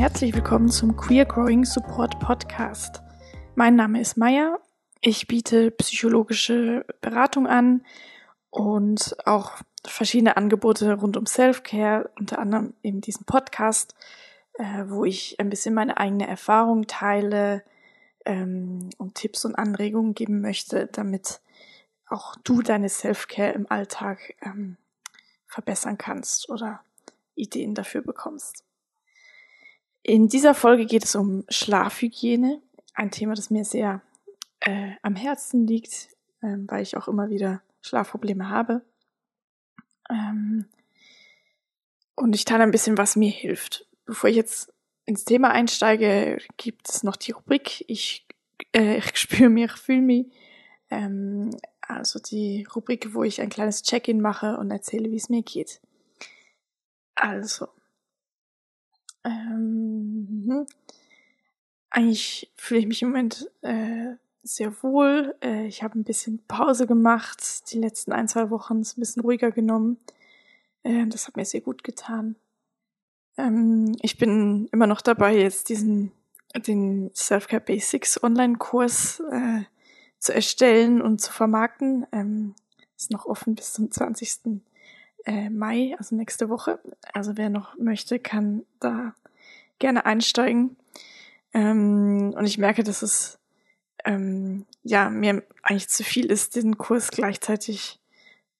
Herzlich 0.00 0.34
willkommen 0.34 0.70
zum 0.70 0.96
Queer 0.96 1.26
Growing 1.26 1.66
Support 1.66 2.20
Podcast. 2.20 3.02
Mein 3.54 3.76
Name 3.76 4.00
ist 4.00 4.16
Maya. 4.16 4.58
Ich 5.02 5.26
biete 5.26 5.70
psychologische 5.72 6.86
Beratung 7.02 7.46
an 7.46 7.84
und 8.48 9.14
auch 9.26 9.58
verschiedene 9.84 10.38
Angebote 10.38 10.94
rund 10.94 11.18
um 11.18 11.26
Self-Care, 11.26 12.08
unter 12.18 12.38
anderem 12.38 12.72
eben 12.82 13.02
diesen 13.02 13.26
Podcast, 13.26 13.94
äh, 14.54 14.84
wo 14.86 15.04
ich 15.04 15.38
ein 15.38 15.50
bisschen 15.50 15.74
meine 15.74 15.98
eigene 15.98 16.26
Erfahrung 16.26 16.86
teile 16.86 17.62
ähm, 18.24 18.88
und 18.96 19.16
Tipps 19.16 19.44
und 19.44 19.54
Anregungen 19.56 20.14
geben 20.14 20.40
möchte, 20.40 20.86
damit 20.86 21.42
auch 22.08 22.36
du 22.42 22.62
deine 22.62 22.88
Self-Care 22.88 23.52
im 23.52 23.70
Alltag 23.70 24.34
ähm, 24.40 24.78
verbessern 25.46 25.98
kannst 25.98 26.48
oder 26.48 26.80
Ideen 27.34 27.74
dafür 27.74 28.00
bekommst. 28.00 28.64
In 30.02 30.28
dieser 30.28 30.54
Folge 30.54 30.86
geht 30.86 31.04
es 31.04 31.14
um 31.14 31.44
Schlafhygiene, 31.48 32.60
ein 32.94 33.10
Thema, 33.10 33.34
das 33.34 33.50
mir 33.50 33.64
sehr 33.64 34.02
äh, 34.60 34.92
am 35.02 35.14
Herzen 35.14 35.66
liegt, 35.66 36.08
äh, 36.40 36.56
weil 36.66 36.82
ich 36.82 36.96
auch 36.96 37.08
immer 37.08 37.30
wieder 37.30 37.62
Schlafprobleme 37.82 38.48
habe. 38.48 38.82
Ähm, 40.08 40.66
und 42.14 42.34
ich 42.34 42.44
teile 42.44 42.62
ein 42.62 42.70
bisschen, 42.70 42.98
was 42.98 43.16
mir 43.16 43.30
hilft. 43.30 43.86
Bevor 44.04 44.30
ich 44.30 44.36
jetzt 44.36 44.72
ins 45.06 45.24
Thema 45.24 45.50
einsteige, 45.50 46.38
gibt 46.56 46.88
es 46.88 47.02
noch 47.02 47.16
die 47.16 47.32
Rubrik 47.32 47.84
Ich, 47.88 48.26
äh, 48.72 48.98
ich 48.98 49.10
spüre 49.16 49.50
mich, 49.50 49.72
fühle 49.72 50.02
mich. 50.02 50.26
Ähm, 50.90 51.50
also 51.80 52.18
die 52.18 52.66
Rubrik, 52.74 53.14
wo 53.14 53.24
ich 53.24 53.40
ein 53.40 53.48
kleines 53.48 53.82
Check-in 53.82 54.20
mache 54.20 54.56
und 54.56 54.70
erzähle, 54.70 55.10
wie 55.10 55.16
es 55.16 55.28
mir 55.28 55.42
geht. 55.42 55.80
Also, 57.14 57.68
ähm, 59.24 60.44
hm. 60.46 60.66
eigentlich 61.90 62.50
fühle 62.56 62.80
ich 62.80 62.86
mich 62.86 63.02
im 63.02 63.08
Moment 63.08 63.50
äh, 63.62 64.14
sehr 64.42 64.82
wohl. 64.82 65.34
Äh, 65.42 65.66
ich 65.66 65.82
habe 65.82 65.98
ein 65.98 66.04
bisschen 66.04 66.42
Pause 66.46 66.86
gemacht, 66.86 67.70
die 67.72 67.78
letzten 67.78 68.12
ein, 68.12 68.28
zwei 68.28 68.50
Wochen 68.50 68.80
ist 68.80 68.96
ein 68.96 69.00
bisschen 69.00 69.22
ruhiger 69.22 69.50
genommen. 69.50 69.98
Äh, 70.82 71.06
das 71.06 71.26
hat 71.26 71.36
mir 71.36 71.44
sehr 71.44 71.60
gut 71.60 71.84
getan. 71.84 72.36
Ähm, 73.36 73.96
ich 74.00 74.18
bin 74.18 74.68
immer 74.72 74.86
noch 74.86 75.00
dabei, 75.00 75.36
jetzt 75.36 75.68
diesen 75.68 76.12
den 76.56 77.10
Self-Care 77.14 77.60
Basics 77.60 78.22
Online-Kurs 78.22 79.20
äh, 79.30 79.62
zu 80.18 80.34
erstellen 80.34 81.00
und 81.00 81.20
zu 81.20 81.32
vermarkten. 81.32 82.06
Ähm, 82.12 82.54
ist 82.96 83.10
noch 83.10 83.26
offen 83.26 83.54
bis 83.54 83.72
zum 83.72 83.90
20. 83.90 84.60
Äh, 85.24 85.50
Mai, 85.50 85.94
also 85.98 86.14
nächste 86.16 86.48
Woche. 86.48 86.78
Also 87.12 87.36
wer 87.36 87.50
noch 87.50 87.76
möchte, 87.78 88.18
kann 88.18 88.64
da 88.80 89.14
gerne 89.78 90.06
einsteigen. 90.06 90.76
Ähm, 91.52 92.34
und 92.36 92.46
ich 92.46 92.58
merke, 92.58 92.84
dass 92.84 93.02
es 93.02 93.38
ähm, 94.04 94.66
ja 94.82 95.10
mir 95.10 95.42
eigentlich 95.62 95.88
zu 95.88 96.04
viel 96.04 96.26
ist, 96.30 96.56
den 96.56 96.78
Kurs 96.78 97.10
gleichzeitig 97.10 98.00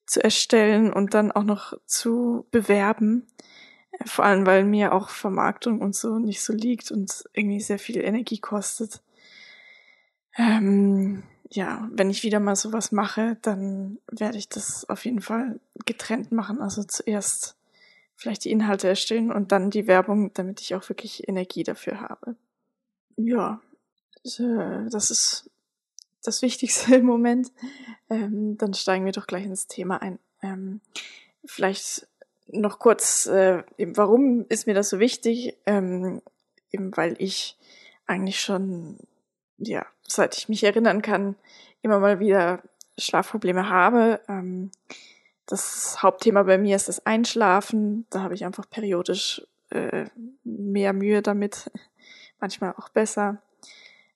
zu 0.07 0.23
erstellen 0.23 0.93
und 0.93 1.15
dann 1.15 1.33
auch 1.33 1.45
noch 1.45 1.75
zu 1.87 2.47
bewerben. 2.51 3.27
Äh, 3.93 4.07
vor 4.07 4.25
allem, 4.25 4.47
weil 4.47 4.65
mir 4.65 4.93
auch 4.93 5.09
Vermarktung 5.09 5.81
und 5.81 5.95
so 5.95 6.19
nicht 6.19 6.43
so 6.43 6.53
liegt 6.53 6.91
und 6.91 7.25
irgendwie 7.33 7.61
sehr 7.61 7.79
viel 7.79 7.99
Energie 7.99 8.39
kostet. 8.39 9.03
Ähm, 10.37 11.23
ja, 11.53 11.89
wenn 11.93 12.11
ich 12.11 12.23
wieder 12.23 12.41
mal 12.41 12.57
sowas 12.57 12.93
mache, 12.93 13.37
dann 13.43 13.99
werde 14.11 14.39
ich 14.39 14.49
das 14.49 14.89
auf 14.89 15.05
jeden 15.05 15.21
Fall 15.21 15.59
getrennt 15.85 16.31
machen. 16.33 16.61
Also 16.61 16.85
zuerst 16.85 17.57
vielleicht 18.15 18.45
die 18.45 18.53
Inhalte 18.53 18.89
erstellen 18.89 19.33
und 19.33 19.51
dann 19.51 19.71
die 19.71 19.87
Werbung, 19.87 20.33
damit 20.35 20.61
ich 20.61 20.75
auch 20.75 20.89
wirklich 20.89 21.29
Energie 21.29 21.65
dafür 21.65 22.01
habe. 22.01 22.37
Ja, 23.17 23.61
das 24.23 25.11
ist 25.11 25.51
das 26.23 26.43
Wichtigste 26.43 26.95
im 26.97 27.07
Moment. 27.07 27.51
Ähm, 28.09 28.57
dann 28.59 28.75
steigen 28.75 29.05
wir 29.05 29.13
doch 29.13 29.27
gleich 29.27 29.45
ins 29.45 29.67
Thema 29.67 30.03
ein. 30.03 30.19
Ähm, 30.43 30.81
vielleicht 31.45 32.07
noch 32.47 32.79
kurz, 32.79 33.27
äh, 33.27 33.63
eben, 33.79 33.97
warum 33.97 34.45
ist 34.49 34.67
mir 34.67 34.75
das 34.75 34.91
so 34.91 34.99
wichtig? 34.99 35.57
Ähm, 35.67 36.23
eben 36.73 36.97
weil 36.97 37.17
ich 37.19 37.57
eigentlich 38.07 38.41
schon, 38.41 38.99
ja, 39.61 39.87
seit 40.07 40.37
ich 40.37 40.49
mich 40.49 40.65
erinnern 40.65 41.03
kann, 41.03 41.37
immer 41.83 42.01
mal 42.01 42.19
wieder 42.19 42.63
Schlafprobleme 42.99 43.69
habe. 43.69 44.21
Ähm, 44.29 44.71
das 45.47 46.03
Hauptthema 46.03 46.43
bei 46.45 46.59
mir 46.59 46.77
ist 46.77 46.89
das 46.89 47.07
Einschlafen. 47.07 48.07
Da 48.11 48.23
habe 48.23 48.35
ich 48.35 48.45
einfach 48.45 48.69
periodisch 48.69 49.43
äh, 49.71 50.07
mehr 50.45 50.93
Mühe 50.93 51.23
damit, 51.23 51.71
manchmal 52.41 52.75
auch 52.77 52.89
besser. 52.89 53.43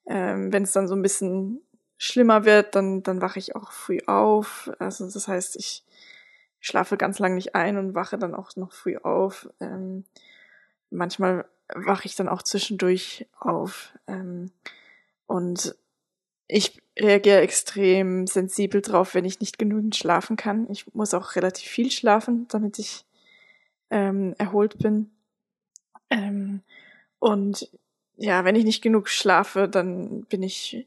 Ähm, 0.07 0.53
Wenn 0.53 0.65
es 0.65 0.73
dann 0.73 0.89
so 0.89 0.95
ein 0.95 1.03
bisschen 1.03 1.61
schlimmer 1.97 2.45
wird, 2.45 2.75
dann, 2.75 3.03
dann 3.03 3.21
wache 3.21 3.39
ich 3.39 3.57
auch 3.57 3.73
früh 3.73 3.99
auf. 4.07 4.71
Also 4.79 5.11
das 5.11 5.29
heißt, 5.29 5.57
ich 5.57 5.85
schlafe 6.61 6.97
ganz 6.97 7.19
lang 7.19 7.35
nicht 7.35 7.55
ein 7.55 7.77
und 7.77 7.95
wache 7.95 8.19
dann 8.19 8.35
auch 8.35 8.55
noch 8.57 8.73
früh 8.73 8.97
auf. 8.97 9.49
Ähm, 9.61 10.05
manchmal 10.91 11.47
wache 11.69 12.07
ich 12.07 12.17
dann 12.17 12.29
auch 12.29 12.43
zwischendurch 12.43 13.27
auf. 13.39 13.93
Ähm, 14.07 14.51
und 15.27 15.75
ich 16.47 16.81
reagiere 16.99 17.41
extrem 17.41 18.27
sensibel 18.27 18.81
drauf, 18.81 19.15
wenn 19.15 19.25
ich 19.25 19.41
nicht 19.41 19.59
genügend 19.59 19.97
schlafen 19.97 20.37
kann. 20.37 20.71
Ich 20.71 20.95
muss 20.95 21.15
auch 21.15 21.37
relativ 21.37 21.69
viel 21.69 21.91
schlafen, 21.91 22.47
damit 22.49 22.79
ich 22.79 23.05
ähm, 23.91 24.35
erholt 24.39 24.79
bin. 24.79 25.11
Ähm, 26.11 26.63
und 27.19 27.71
ja, 28.17 28.45
wenn 28.45 28.57
ich 28.57 28.65
nicht 28.65 28.83
genug 28.83 29.09
schlafe, 29.09 29.69
dann 29.69 30.25
bin 30.25 30.43
ich 30.43 30.87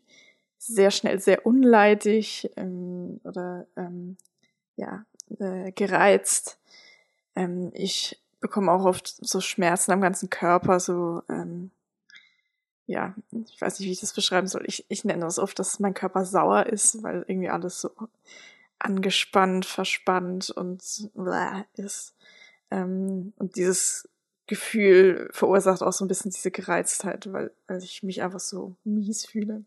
sehr 0.58 0.92
schnell 0.92 1.20
sehr 1.20 1.46
unleidig 1.46 2.50
ähm, 2.56 3.20
oder 3.24 3.68
ähm, 3.76 4.18
ja 4.76 5.06
äh, 5.40 5.72
gereizt. 5.72 6.60
Ähm, 7.36 7.72
ich 7.74 8.22
bekomme 8.40 8.72
auch 8.72 8.86
oft 8.86 9.08
so 9.08 9.42
Schmerzen 9.42 9.92
am 9.92 10.02
ganzen 10.02 10.30
Körper, 10.30 10.80
so 10.80 11.24
ähm, 11.30 11.72
ja, 12.88 13.14
ich 13.32 13.62
weiß 13.62 13.80
nicht, 13.80 13.88
wie 13.88 13.92
ich 13.92 14.00
das 14.00 14.14
beschreiben 14.14 14.48
soll. 14.48 14.64
Ich, 14.66 14.86
ich 14.88 15.04
nenne 15.04 15.22
das 15.22 15.40
oft, 15.40 15.60
dass 15.60 15.80
mein 15.80 15.94
Körper 15.94 16.26
sauer 16.26 16.66
ist, 16.68 17.04
weil 17.04 17.26
irgendwie 17.28 17.50
alles 17.50 17.82
so 17.82 17.92
angespannt, 18.80 19.66
verspannt 19.66 20.50
und 20.50 21.10
bläh 21.14 21.66
ist. 21.76 22.16
Ähm, 22.72 23.34
und 23.38 23.58
dieses 23.58 24.08
Gefühl 24.48 25.30
verursacht 25.34 25.84
auch 25.84 25.92
so 25.92 26.06
ein 26.06 26.08
bisschen 26.08 26.32
diese 26.32 26.52
Gereiztheit, 26.52 27.32
weil, 27.32 27.52
weil 27.68 27.84
ich 27.84 28.04
mich 28.04 28.22
einfach 28.22 28.40
so 28.40 28.76
mies 28.86 29.26
fühle. 29.26 29.64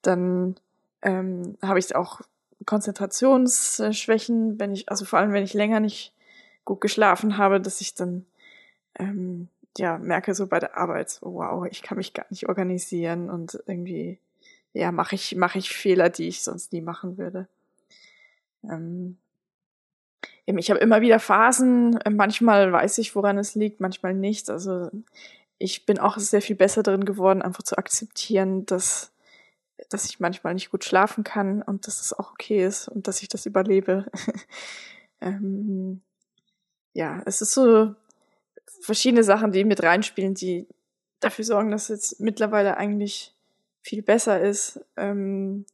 Dann 0.00 0.56
ähm, 1.02 1.58
habe 1.60 1.78
ich 1.78 1.94
auch 1.94 2.22
Konzentrationsschwächen, 2.64 4.58
wenn 4.58 4.72
ich, 4.72 4.88
also 4.88 5.04
vor 5.04 5.18
allem 5.18 5.32
wenn 5.32 5.44
ich 5.44 5.52
länger 5.52 5.80
nicht 5.80 6.14
gut 6.64 6.80
geschlafen 6.80 7.36
habe, 7.36 7.60
dass 7.60 7.82
ich 7.82 7.94
dann 7.94 8.24
ähm, 8.98 9.48
ja, 9.78 9.98
merke 9.98 10.34
so 10.34 10.46
bei 10.46 10.58
der 10.58 10.76
Arbeit, 10.76 11.18
wow, 11.22 11.66
ich 11.70 11.82
kann 11.82 11.98
mich 11.98 12.12
gar 12.12 12.26
nicht 12.30 12.48
organisieren 12.48 13.30
und 13.30 13.62
irgendwie, 13.66 14.18
ja, 14.72 14.92
mache 14.92 15.14
ich, 15.14 15.36
mache 15.36 15.58
ich 15.58 15.70
Fehler, 15.70 16.10
die 16.10 16.28
ich 16.28 16.42
sonst 16.42 16.72
nie 16.72 16.80
machen 16.80 17.16
würde. 17.18 17.48
Ähm, 18.64 19.18
eben, 20.46 20.58
ich 20.58 20.70
habe 20.70 20.80
immer 20.80 21.00
wieder 21.00 21.20
Phasen, 21.20 21.96
äh, 22.00 22.10
manchmal 22.10 22.72
weiß 22.72 22.98
ich, 22.98 23.14
woran 23.14 23.38
es 23.38 23.54
liegt, 23.54 23.80
manchmal 23.80 24.14
nicht. 24.14 24.50
Also 24.50 24.90
ich 25.58 25.86
bin 25.86 25.98
auch 25.98 26.18
sehr 26.18 26.42
viel 26.42 26.56
besser 26.56 26.82
drin 26.82 27.04
geworden, 27.04 27.42
einfach 27.42 27.62
zu 27.62 27.78
akzeptieren, 27.78 28.66
dass, 28.66 29.12
dass 29.90 30.06
ich 30.06 30.20
manchmal 30.20 30.54
nicht 30.54 30.70
gut 30.70 30.84
schlafen 30.84 31.24
kann 31.24 31.62
und 31.62 31.86
dass 31.86 32.00
es 32.00 32.12
auch 32.12 32.32
okay 32.32 32.64
ist 32.64 32.88
und 32.88 33.06
dass 33.08 33.22
ich 33.22 33.28
das 33.28 33.46
überlebe. 33.46 34.06
ähm, 35.20 36.02
ja, 36.94 37.22
es 37.26 37.42
ist 37.42 37.52
so, 37.52 37.94
verschiedene 38.80 39.24
Sachen, 39.24 39.52
die 39.52 39.64
mit 39.64 39.82
reinspielen, 39.82 40.34
die 40.34 40.66
dafür 41.20 41.44
sorgen, 41.44 41.70
dass 41.70 41.84
es 41.84 42.10
jetzt 42.10 42.20
mittlerweile 42.20 42.76
eigentlich 42.76 43.34
viel 43.82 44.02
besser 44.02 44.40
ist. 44.40 44.80
Ähm, 44.96 45.66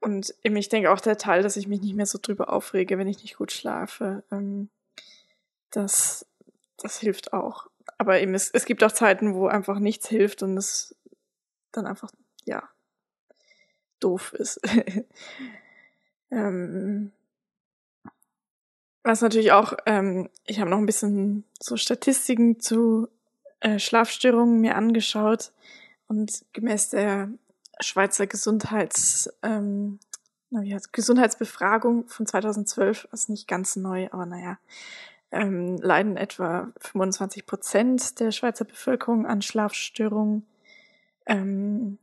und 0.00 0.34
eben, 0.44 0.56
ich 0.56 0.68
denke 0.68 0.90
auch 0.90 1.00
der 1.00 1.18
Teil, 1.18 1.42
dass 1.42 1.56
ich 1.56 1.66
mich 1.66 1.80
nicht 1.80 1.94
mehr 1.94 2.06
so 2.06 2.18
drüber 2.20 2.52
aufrege, 2.52 2.98
wenn 2.98 3.08
ich 3.08 3.22
nicht 3.22 3.36
gut 3.36 3.52
schlafe. 3.52 4.22
Ähm, 4.30 4.68
das, 5.70 6.26
das 6.76 7.00
hilft 7.00 7.32
auch. 7.32 7.68
Aber 7.98 8.20
eben, 8.20 8.34
es, 8.34 8.50
es 8.50 8.64
gibt 8.66 8.84
auch 8.84 8.92
Zeiten, 8.92 9.34
wo 9.34 9.46
einfach 9.46 9.78
nichts 9.78 10.08
hilft 10.08 10.42
und 10.42 10.56
es 10.56 10.94
dann 11.72 11.86
einfach, 11.86 12.12
ja, 12.44 12.62
doof 14.00 14.32
ist. 14.34 14.60
ähm, 16.30 17.12
was 19.06 19.20
natürlich 19.20 19.52
auch, 19.52 19.72
ähm, 19.86 20.28
ich 20.44 20.60
habe 20.60 20.70
noch 20.70 20.78
ein 20.78 20.86
bisschen 20.86 21.44
so 21.60 21.76
Statistiken 21.76 22.60
zu 22.60 23.08
äh, 23.60 23.78
Schlafstörungen 23.78 24.60
mir 24.60 24.74
angeschaut 24.74 25.52
und 26.08 26.44
gemäß 26.52 26.90
der 26.90 27.28
Schweizer 27.80 28.26
Gesundheits, 28.26 29.30
ähm, 29.42 30.00
Gesundheitsbefragung 30.92 32.08
von 32.08 32.26
2012, 32.26 33.08
also 33.10 33.32
nicht 33.32 33.46
ganz 33.46 33.76
neu, 33.76 34.08
aber 34.10 34.26
naja, 34.26 34.58
ähm, 35.30 35.76
leiden 35.76 36.16
etwa 36.16 36.72
25 36.80 37.46
Prozent 37.46 38.20
der 38.20 38.32
Schweizer 38.32 38.64
Bevölkerung 38.64 39.26
an 39.26 39.42
Schlafstörungen. 39.42 40.46
Ähm, 41.26 41.98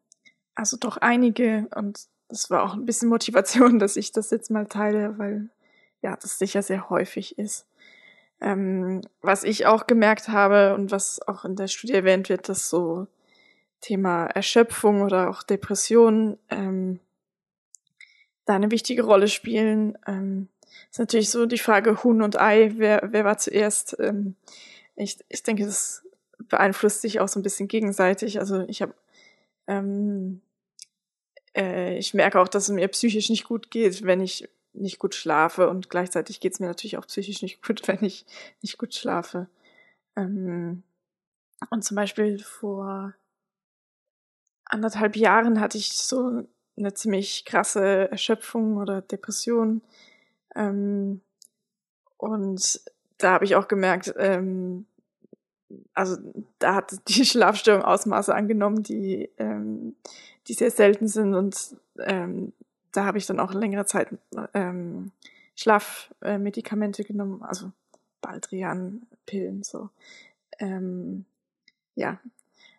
also 0.56 0.78
doch 0.78 0.98
einige 0.98 1.68
und 1.76 2.08
das 2.30 2.50
war 2.50 2.64
auch 2.64 2.74
ein 2.74 2.86
bisschen 2.86 3.10
Motivation, 3.10 3.78
dass 3.80 3.96
ich 3.98 4.12
das 4.12 4.32
jetzt 4.32 4.52
mal 4.52 4.68
teile, 4.68 5.18
weil 5.18 5.50
ja, 6.04 6.16
das 6.22 6.38
sicher 6.38 6.62
sehr 6.62 6.90
häufig 6.90 7.38
ist. 7.40 7.66
Ähm, 8.42 9.02
was 9.22 9.44
ich 9.44 9.66
auch 9.66 9.88
gemerkt 9.88 10.28
habe 10.28 10.76
und 10.76 10.92
was 10.92 11.26
auch 11.28 11.46
in 11.46 11.56
der 11.56 11.68
Studie 11.68 11.94
erwähnt 11.94 12.30
wird, 12.30 12.50
dass 12.50 12.70
so 12.70 13.08
Thema 13.80 14.26
Erschöpfung 14.26 15.02
oder 15.02 15.30
auch 15.30 15.44
Depression 15.44 16.38
ähm, 16.50 17.00
da 18.46 18.56
eine 18.56 18.70
wichtige 18.70 19.04
Rolle 19.04 19.30
spielen. 19.30 19.98
Ähm, 20.06 20.50
ist 20.92 21.00
natürlich 21.00 21.30
so 21.30 21.46
die 21.46 21.58
Frage 21.58 22.04
Huhn 22.04 22.22
und 22.22 22.40
Ei, 22.40 22.74
wer, 22.76 23.10
wer 23.12 23.24
war 23.24 23.38
zuerst? 23.38 23.96
Ähm, 24.00 24.36
ich, 24.96 25.18
ich 25.30 25.44
denke, 25.44 25.66
das 25.66 26.06
beeinflusst 26.38 27.02
sich 27.02 27.22
auch 27.22 27.30
so 27.30 27.40
ein 27.40 27.44
bisschen 27.44 27.70
gegenseitig. 27.70 28.40
Also 28.40 28.62
ich 28.68 28.82
habe 28.82 28.94
ähm, 29.68 30.42
äh, 31.56 31.98
ich 31.98 32.14
merke 32.14 32.40
auch, 32.40 32.48
dass 32.48 32.64
es 32.64 32.76
mir 32.76 32.88
psychisch 32.90 33.30
nicht 33.30 33.46
gut 33.46 33.72
geht, 33.72 34.04
wenn 34.04 34.22
ich 34.22 34.50
nicht 34.74 35.00
gut 35.00 35.16
schlafe 35.16 35.70
und 35.70 35.90
gleichzeitig 35.90 36.40
geht 36.40 36.54
es 36.54 36.60
mir 36.60 36.68
natürlich 36.68 36.98
auch 36.98 37.08
psychisch 37.08 37.42
nicht 37.42 37.66
gut, 37.66 37.82
wenn 37.88 38.04
ich 38.04 38.26
nicht 38.62 38.78
gut 38.78 38.94
schlafe. 38.94 39.48
Ähm, 40.16 40.84
und 41.70 41.84
zum 41.84 41.96
Beispiel 41.96 42.40
vor 42.40 43.14
anderthalb 44.66 45.16
Jahren 45.16 45.60
hatte 45.60 45.78
ich 45.78 45.94
so 45.94 46.48
eine 46.78 46.94
ziemlich 46.94 47.46
krasse 47.46 48.10
Erschöpfung 48.12 48.78
oder 48.78 49.02
Depression. 49.02 49.82
Ähm, 50.56 51.22
und 52.18 52.82
da 53.18 53.32
habe 53.32 53.46
ich 53.46 53.56
auch 53.56 53.68
gemerkt, 53.68 54.14
ähm, 54.18 54.86
also 55.94 56.18
da 56.60 56.76
hat 56.76 56.94
die 57.08 57.26
Schlafstörung 57.26 57.84
Ausmaße 57.84 58.34
angenommen, 58.34 58.84
die, 58.84 59.30
ähm, 59.38 59.96
die 60.48 60.54
sehr 60.54 60.72
selten 60.72 61.08
sind 61.08 61.34
und 61.36 61.78
ähm, 62.00 62.54
da 62.94 63.06
habe 63.06 63.18
ich 63.18 63.26
dann 63.26 63.40
auch 63.40 63.54
längere 63.54 63.86
Zeit 63.86 64.10
ähm, 64.54 65.12
Schlafmedikamente 65.56 67.04
genommen, 67.04 67.44
also 67.44 67.72
Baldrian, 68.22 69.06
Pillen, 69.26 69.64
so. 69.64 69.90
Ähm, 70.60 71.26
ja, 71.96 72.20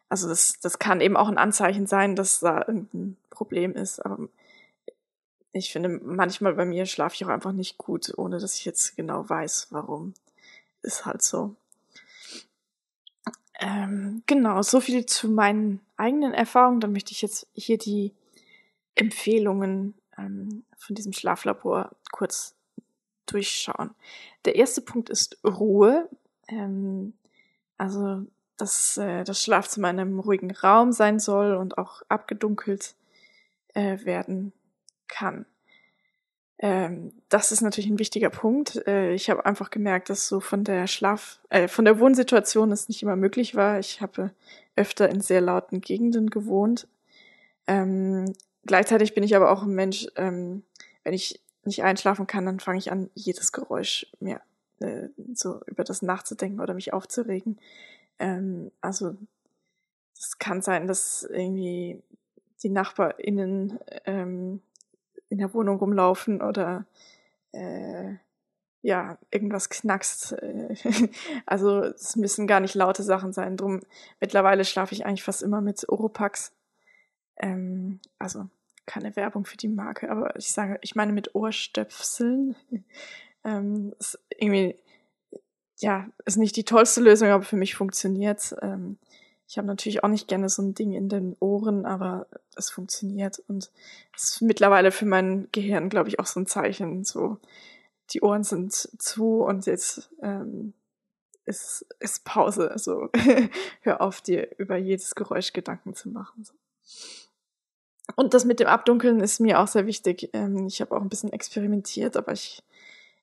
also 0.08 0.28
das, 0.28 0.58
das 0.60 0.78
kann 0.78 1.00
eben 1.00 1.16
auch 1.16 1.28
ein 1.28 1.38
Anzeichen 1.38 1.86
sein, 1.86 2.16
dass 2.16 2.40
da 2.40 2.60
irgendein 2.60 3.16
Problem 3.30 3.74
ist. 3.74 4.00
Aber 4.04 4.28
ich 5.52 5.72
finde, 5.72 5.88
manchmal 5.88 6.54
bei 6.54 6.64
mir 6.64 6.86
schlafe 6.86 7.14
ich 7.14 7.24
auch 7.24 7.30
einfach 7.30 7.52
nicht 7.52 7.78
gut, 7.78 8.12
ohne 8.16 8.38
dass 8.38 8.56
ich 8.56 8.64
jetzt 8.64 8.96
genau 8.96 9.28
weiß, 9.28 9.68
warum. 9.70 10.14
Ist 10.82 11.06
halt 11.06 11.22
so. 11.22 11.56
Ähm, 13.58 14.22
genau, 14.26 14.62
so 14.62 14.80
viel 14.80 15.06
zu 15.06 15.28
meinen 15.28 15.80
eigenen 15.96 16.34
Erfahrungen. 16.34 16.80
Dann 16.80 16.92
möchte 16.92 17.12
ich 17.12 17.22
jetzt 17.22 17.46
hier 17.54 17.78
die 17.78 18.12
Empfehlungen 18.94 19.94
ähm, 20.18 20.64
von 20.76 20.94
diesem 20.94 21.12
Schlaflabor 21.12 21.90
kurz 22.12 22.54
durchschauen. 23.26 23.90
Der 24.44 24.56
erste 24.56 24.80
Punkt 24.80 25.10
ist 25.10 25.38
Ruhe. 25.44 26.08
Ähm, 26.48 27.14
also, 27.78 28.26
dass 28.56 28.96
äh, 28.96 29.24
das 29.24 29.42
Schlafzimmer 29.42 29.90
in 29.90 30.00
einem 30.00 30.20
ruhigen 30.20 30.50
Raum 30.50 30.92
sein 30.92 31.18
soll 31.18 31.54
und 31.54 31.78
auch 31.78 32.02
abgedunkelt 32.08 32.94
äh, 33.74 34.04
werden 34.04 34.52
kann. 35.08 35.46
Ähm, 36.58 37.12
das 37.28 37.50
ist 37.50 37.62
natürlich 37.62 37.90
ein 37.90 37.98
wichtiger 37.98 38.30
Punkt. 38.30 38.86
Äh, 38.86 39.12
ich 39.14 39.28
habe 39.28 39.44
einfach 39.44 39.70
gemerkt, 39.70 40.08
dass 40.08 40.28
so 40.28 40.40
von 40.40 40.64
der 40.64 40.86
Schlaf, 40.86 41.40
äh, 41.50 41.66
von 41.66 41.84
der 41.84 41.98
Wohnsituation 41.98 42.70
es 42.70 42.88
nicht 42.88 43.02
immer 43.02 43.16
möglich 43.16 43.54
war. 43.54 43.78
Ich 43.80 44.00
habe 44.00 44.30
öfter 44.76 45.08
in 45.08 45.20
sehr 45.20 45.40
lauten 45.40 45.80
Gegenden 45.80 46.30
gewohnt. 46.30 46.86
Ähm, 47.66 48.34
gleichzeitig 48.66 49.14
bin 49.14 49.24
ich 49.24 49.36
aber 49.36 49.50
auch 49.50 49.62
ein 49.62 49.74
Mensch, 49.74 50.06
ähm, 50.16 50.62
wenn 51.02 51.14
ich 51.14 51.40
nicht 51.64 51.82
einschlafen 51.82 52.26
kann, 52.26 52.46
dann 52.46 52.60
fange 52.60 52.78
ich 52.78 52.92
an, 52.92 53.10
jedes 53.14 53.52
Geräusch 53.52 54.06
mir 54.20 54.40
äh, 54.80 55.08
so 55.34 55.60
über 55.66 55.84
das 55.84 56.02
nachzudenken 56.02 56.60
oder 56.60 56.74
mich 56.74 56.92
aufzuregen. 56.92 57.58
Ähm, 58.18 58.70
also 58.80 59.16
es 60.16 60.38
kann 60.38 60.62
sein, 60.62 60.86
dass 60.86 61.22
irgendwie 61.22 62.02
die 62.62 62.70
NachbarInnen 62.70 63.78
ähm, 64.06 64.62
in 65.28 65.38
der 65.38 65.52
Wohnung 65.54 65.78
rumlaufen 65.78 66.42
oder 66.42 66.86
äh, 67.52 68.14
ja, 68.82 69.18
irgendwas 69.30 69.70
knackst. 69.70 70.36
also 71.46 71.80
es 71.80 72.16
müssen 72.16 72.46
gar 72.46 72.60
nicht 72.60 72.74
laute 72.74 73.02
Sachen 73.02 73.32
sein. 73.32 73.56
Drum 73.56 73.80
mittlerweile 74.20 74.64
schlafe 74.64 74.94
ich 74.94 75.06
eigentlich 75.06 75.24
fast 75.24 75.42
immer 75.42 75.60
mit 75.60 75.88
Oropax. 75.88 76.52
Ähm, 77.36 78.00
also 78.18 78.48
keine 78.86 79.16
Werbung 79.16 79.46
für 79.46 79.56
die 79.56 79.68
Marke, 79.68 80.10
aber 80.10 80.36
ich 80.36 80.52
sage, 80.52 80.78
ich 80.82 80.94
meine 80.94 81.12
mit 81.12 81.34
Ohrstöpseln. 81.34 82.56
ähm, 83.44 83.94
ist 83.98 84.18
irgendwie, 84.30 84.76
ja, 85.78 86.08
ist 86.24 86.36
nicht 86.36 86.56
die 86.56 86.64
tollste 86.64 87.00
Lösung, 87.00 87.28
aber 87.28 87.44
für 87.44 87.56
mich 87.56 87.74
funktioniert. 87.74 88.54
Ähm, 88.62 88.98
ich 89.46 89.58
habe 89.58 89.66
natürlich 89.66 90.02
auch 90.02 90.08
nicht 90.08 90.28
gerne 90.28 90.48
so 90.48 90.62
ein 90.62 90.74
Ding 90.74 90.92
in 90.92 91.08
den 91.08 91.36
Ohren, 91.40 91.84
aber 91.84 92.26
es 92.56 92.70
funktioniert 92.70 93.42
und 93.46 93.70
es 94.16 94.34
ist 94.34 94.42
mittlerweile 94.42 94.90
für 94.90 95.06
mein 95.06 95.48
Gehirn, 95.52 95.90
glaube 95.90 96.08
ich, 96.08 96.18
auch 96.18 96.26
so 96.26 96.40
ein 96.40 96.46
Zeichen, 96.46 97.04
so 97.04 97.38
die 98.10 98.22
Ohren 98.22 98.44
sind 98.44 98.72
zu 98.72 99.42
und 99.42 99.66
jetzt 99.66 100.10
ähm, 100.22 100.72
ist, 101.44 101.86
ist 102.00 102.24
Pause. 102.24 102.70
Also 102.70 103.10
hör 103.82 104.00
auf, 104.00 104.20
dir 104.20 104.48
über 104.58 104.76
jedes 104.76 105.14
Geräusch 105.14 105.52
Gedanken 105.52 105.94
zu 105.94 106.08
machen. 106.08 106.44
So. 106.44 106.54
Und 108.16 108.34
das 108.34 108.44
mit 108.44 108.60
dem 108.60 108.68
Abdunkeln 108.68 109.20
ist 109.20 109.40
mir 109.40 109.60
auch 109.60 109.68
sehr 109.68 109.86
wichtig. 109.86 110.30
Ähm, 110.32 110.66
ich 110.66 110.80
habe 110.80 110.96
auch 110.96 111.00
ein 111.00 111.08
bisschen 111.08 111.32
experimentiert, 111.32 112.16
aber 112.16 112.32
ich, 112.32 112.62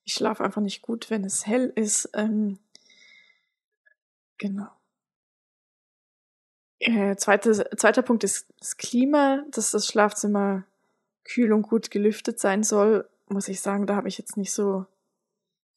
ich 0.04 0.13
schlafe 0.13 0.44
einfach 0.44 0.62
nicht 0.62 0.81
gut, 0.81 1.10
wenn 1.10 1.24
es 1.24 1.45
hell 1.45 1.72
ist. 1.75 2.10
Ähm, 2.13 2.57
genau. 4.38 4.69
Äh, 6.80 7.16
zweite, 7.16 7.69
zweiter 7.78 8.01
Punkt 8.01 8.24
ist 8.24 8.48
das 8.60 8.78
Klima, 8.78 9.44
dass 9.51 9.72
das 9.72 9.86
Schlafzimmer 9.86 10.63
kühl 11.24 11.53
und 11.53 11.62
gut 11.62 11.91
gelüftet 11.91 12.39
sein 12.39 12.63
soll. 12.63 13.08
Muss 13.29 13.48
ich 13.48 13.62
sagen, 13.62 13.86
da 13.86 13.96
habe 13.96 14.08
ich 14.08 14.17
jetzt 14.17 14.36
nicht 14.36 14.51
so 14.51 14.88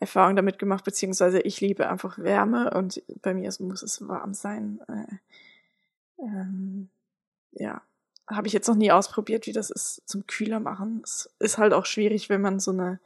Erfahrung 0.01 0.35
damit 0.35 0.59
gemacht, 0.59 0.85
beziehungsweise 0.85 1.41
ich 1.41 1.61
liebe 1.61 1.89
einfach 1.89 2.19
Wärme 2.19 2.71
und 2.71 3.03
bei 3.21 3.35
mir 3.35 3.53
muss 3.59 3.83
es 3.83 4.07
warm 4.09 4.33
sein. 4.33 4.81
Äh, 4.89 6.23
ähm, 6.23 6.89
ja, 7.53 7.83
habe 8.27 8.47
ich 8.47 8.53
jetzt 8.53 8.69
noch 8.69 8.77
nie 8.77 8.93
ausprobiert, 8.93 9.47
wie 9.47 9.53
das 9.53 9.71
ist 9.71 10.03
zum 10.07 10.27
Kühler 10.27 10.61
machen. 10.61 11.03
Es 11.05 11.31
ist 11.39 11.59
halt 11.59 11.73
auch 11.73 11.87
schwierig, 11.87 12.29
wenn 12.29 12.41
man 12.41 12.61
so 12.61 12.71
eine 12.71 13.01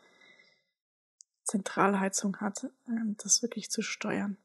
Zentralheizung 1.45 2.37
hat, 2.39 2.65
äh, 2.65 3.15
das 3.23 3.43
wirklich 3.43 3.71
zu 3.71 3.83
steuern. 3.83 4.37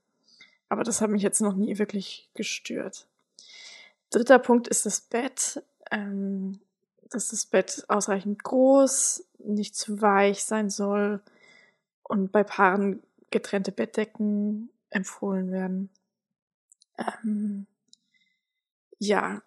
Aber 0.69 0.83
das 0.83 1.01
hat 1.01 1.09
mich 1.09 1.21
jetzt 1.21 1.41
noch 1.41 1.55
nie 1.55 1.77
wirklich 1.77 2.29
gestört. 2.33 3.07
Dritter 4.09 4.39
Punkt 4.39 4.67
ist 4.67 4.85
das 4.85 5.01
Bett. 5.01 5.63
Ähm, 5.91 6.59
dass 7.13 7.29
das 7.29 7.45
Bett 7.45 7.85
ausreichend 7.87 8.43
groß, 8.43 9.23
nicht 9.39 9.75
zu 9.75 10.01
weich 10.01 10.43
sein 10.43 10.69
soll 10.69 11.21
und 12.03 12.31
bei 12.31 12.43
Paaren 12.43 13.01
getrennte 13.29 13.71
Bettdecken 13.71 14.69
empfohlen 14.89 15.51
werden. 15.51 15.89
Ähm, 16.97 17.67
ja, 18.99 19.41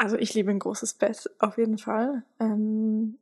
also 0.00 0.16
ich 0.16 0.32
liebe 0.32 0.50
ein 0.50 0.58
großes 0.58 0.94
Bett 0.94 1.28
auf 1.40 1.58
jeden 1.58 1.76
Fall. 1.76 2.22
Ähm, 2.40 3.18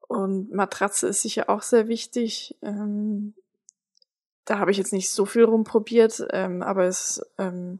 und 0.00 0.52
Matratze 0.52 1.06
ist 1.06 1.22
sicher 1.22 1.48
auch 1.48 1.62
sehr 1.62 1.86
wichtig. 1.86 2.56
Ähm, 2.60 3.34
da 4.44 4.58
habe 4.58 4.72
ich 4.72 4.78
jetzt 4.78 4.92
nicht 4.92 5.10
so 5.10 5.26
viel 5.26 5.44
rumprobiert, 5.44 6.26
ähm, 6.32 6.62
aber 6.62 6.86
es 6.86 7.24
ähm, 7.38 7.78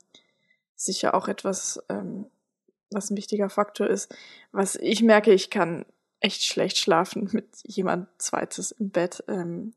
sicher 0.77 1.15
auch 1.15 1.27
etwas, 1.27 1.83
ähm, 1.89 2.27
was 2.93 3.11
ein 3.11 3.17
wichtiger 3.17 3.51
Faktor 3.51 3.89
ist. 3.89 4.15
Was 4.53 4.77
ich 4.77 5.03
merke, 5.03 5.33
ich 5.33 5.51
kann 5.51 5.85
echt 6.21 6.45
schlecht 6.45 6.79
schlafen 6.79 7.29
mit 7.33 7.49
jemand 7.65 8.07
zweites 8.19 8.71
im 8.71 8.91
Bett. 8.91 9.25
Ähm, 9.27 9.75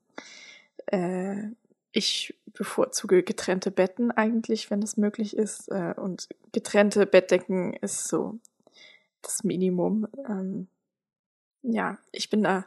äh, 0.85 1.47
ich 1.91 2.35
bevorzuge 2.53 3.23
getrennte 3.23 3.71
Betten 3.71 4.11
eigentlich, 4.11 4.69
wenn 4.69 4.81
es 4.81 4.97
möglich 4.97 5.35
ist. 5.35 5.69
Äh, 5.69 5.93
und 5.97 6.29
getrennte 6.51 7.05
Bettdecken 7.05 7.73
ist 7.73 8.07
so 8.07 8.39
das 9.21 9.43
Minimum. 9.43 10.07
Ähm, 10.27 10.67
ja, 11.63 11.97
ich 12.11 12.29
bin 12.29 12.43
da 12.43 12.65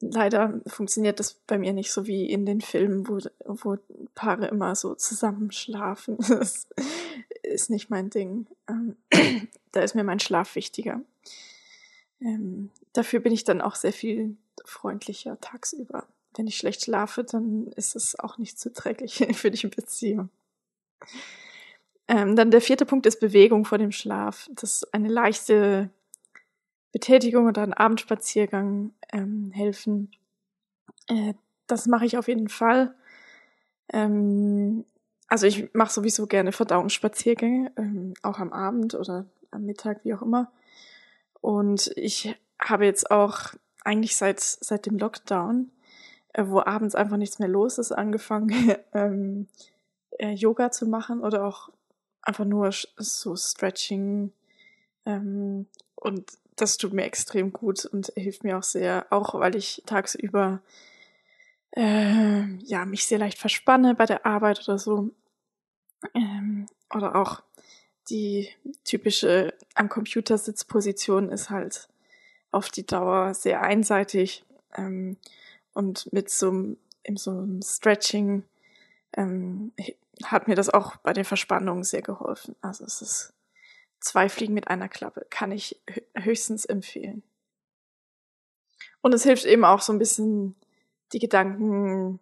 leider 0.00 0.60
funktioniert 0.66 1.20
das 1.20 1.34
bei 1.46 1.58
mir 1.58 1.72
nicht 1.72 1.92
so 1.92 2.06
wie 2.06 2.30
in 2.30 2.46
den 2.46 2.60
Filmen, 2.60 3.06
wo, 3.08 3.18
wo 3.44 3.76
Paare 4.14 4.46
immer 4.48 4.74
so 4.74 4.94
zusammen 4.94 5.52
schlafen. 5.52 6.18
Das 6.28 6.66
ist 7.42 7.70
nicht 7.70 7.90
mein 7.90 8.10
Ding. 8.10 8.46
Ähm, 8.68 8.96
da 9.72 9.80
ist 9.80 9.94
mir 9.94 10.04
mein 10.04 10.20
Schlaf 10.20 10.54
wichtiger. 10.54 11.00
Ähm, 12.20 12.70
dafür 12.92 13.20
bin 13.20 13.32
ich 13.32 13.44
dann 13.44 13.60
auch 13.60 13.74
sehr 13.74 13.92
viel 13.92 14.36
freundlicher 14.64 15.40
tagsüber. 15.40 16.06
Wenn 16.36 16.46
ich 16.46 16.56
schlecht 16.56 16.84
schlafe, 16.84 17.24
dann 17.24 17.68
ist 17.76 17.96
es 17.96 18.18
auch 18.18 18.38
nicht 18.38 18.58
zuträglich 18.58 19.26
für 19.36 19.50
die 19.50 19.66
Beziehung. 19.66 20.30
Ähm, 22.08 22.36
dann 22.36 22.50
der 22.50 22.60
vierte 22.60 22.86
Punkt 22.86 23.06
ist 23.06 23.20
Bewegung 23.20 23.64
vor 23.64 23.78
dem 23.78 23.92
Schlaf. 23.92 24.48
Das 24.52 24.76
ist 24.76 24.94
eine 24.94 25.08
leichte 25.08 25.90
Betätigung 26.92 27.46
oder 27.46 27.62
ein 27.62 27.72
Abendspaziergang 27.72 28.92
ähm, 29.12 29.52
helfen. 29.52 30.10
Äh, 31.06 31.34
das 31.66 31.86
mache 31.86 32.06
ich 32.06 32.18
auf 32.18 32.28
jeden 32.28 32.48
Fall. 32.48 32.94
Ähm, 33.92 34.84
also 35.28 35.46
ich 35.46 35.72
mache 35.72 35.92
sowieso 35.92 36.26
gerne 36.26 36.50
Verdauungsspaziergänge, 36.50 37.72
ähm, 37.76 38.14
auch 38.22 38.40
am 38.40 38.52
Abend 38.52 38.94
oder 38.94 39.26
am 39.52 39.64
Mittag, 39.64 40.04
wie 40.04 40.14
auch 40.14 40.22
immer. 40.22 40.50
Und 41.40 41.92
ich 41.96 42.36
habe 42.60 42.84
jetzt 42.84 43.10
auch 43.10 43.54
eigentlich 43.84 44.16
seit, 44.16 44.40
seit 44.40 44.86
dem 44.86 44.98
Lockdown, 44.98 45.70
wo 46.36 46.60
abends 46.60 46.94
einfach 46.94 47.16
nichts 47.16 47.38
mehr 47.38 47.48
los 47.48 47.78
ist, 47.78 47.92
angefangen, 47.92 48.76
ähm, 48.94 49.48
äh, 50.18 50.32
Yoga 50.32 50.70
zu 50.70 50.86
machen 50.86 51.20
oder 51.20 51.44
auch 51.44 51.70
einfach 52.22 52.44
nur 52.44 52.70
so 52.96 53.36
Stretching. 53.36 54.32
Ähm, 55.06 55.66
und 55.94 56.32
das 56.56 56.76
tut 56.76 56.92
mir 56.92 57.04
extrem 57.04 57.52
gut 57.52 57.84
und 57.84 58.12
hilft 58.16 58.44
mir 58.44 58.58
auch 58.58 58.62
sehr, 58.62 59.06
auch 59.10 59.34
weil 59.34 59.56
ich 59.56 59.82
tagsüber 59.86 60.60
äh, 61.72 62.44
ja 62.58 62.84
mich 62.84 63.06
sehr 63.06 63.18
leicht 63.18 63.38
verspanne 63.38 63.94
bei 63.94 64.06
der 64.06 64.26
Arbeit 64.26 64.60
oder 64.68 64.78
so. 64.78 65.10
Ähm, 66.14 66.66
oder 66.94 67.16
auch 67.16 67.42
die 68.08 68.48
typische 68.84 69.54
am 69.74 69.88
Computer 69.88 70.36
Sitzposition 70.36 71.28
ist 71.28 71.50
halt 71.50 71.88
auf 72.50 72.68
die 72.70 72.86
Dauer 72.86 73.34
sehr 73.34 73.62
einseitig 73.62 74.44
ähm, 74.76 75.16
und 75.74 76.12
mit 76.12 76.30
so 76.30 76.48
einem, 76.48 76.76
in 77.02 77.16
so 77.16 77.30
einem 77.30 77.62
Stretching 77.62 78.44
ähm, 79.14 79.72
hat 80.24 80.48
mir 80.48 80.54
das 80.54 80.70
auch 80.70 80.96
bei 80.96 81.12
den 81.12 81.24
Verspannungen 81.24 81.84
sehr 81.84 82.02
geholfen. 82.02 82.54
Also 82.60 82.84
es 82.84 83.02
ist 83.02 83.32
zwei 84.00 84.28
Fliegen 84.28 84.54
mit 84.54 84.68
einer 84.68 84.88
Klappe, 84.88 85.26
kann 85.30 85.52
ich 85.52 85.80
höchstens 86.16 86.64
empfehlen. 86.64 87.22
Und 89.02 89.14
es 89.14 89.22
hilft 89.22 89.46
eben 89.46 89.64
auch 89.64 89.80
so 89.80 89.92
ein 89.92 89.98
bisschen 89.98 90.56
die 91.12 91.18
Gedanken, 91.18 92.20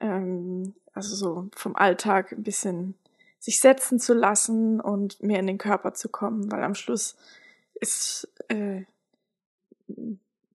ähm, 0.00 0.74
also 0.92 1.14
so 1.14 1.48
vom 1.54 1.76
Alltag 1.76 2.32
ein 2.32 2.42
bisschen 2.42 2.94
sich 3.38 3.60
setzen 3.60 4.00
zu 4.00 4.14
lassen 4.14 4.80
und 4.80 5.22
mehr 5.22 5.40
in 5.40 5.46
den 5.46 5.58
Körper 5.58 5.94
zu 5.94 6.08
kommen, 6.08 6.50
weil 6.50 6.64
am 6.64 6.74
Schluss 6.74 7.16
ist, 7.74 8.28
äh, 8.48 8.84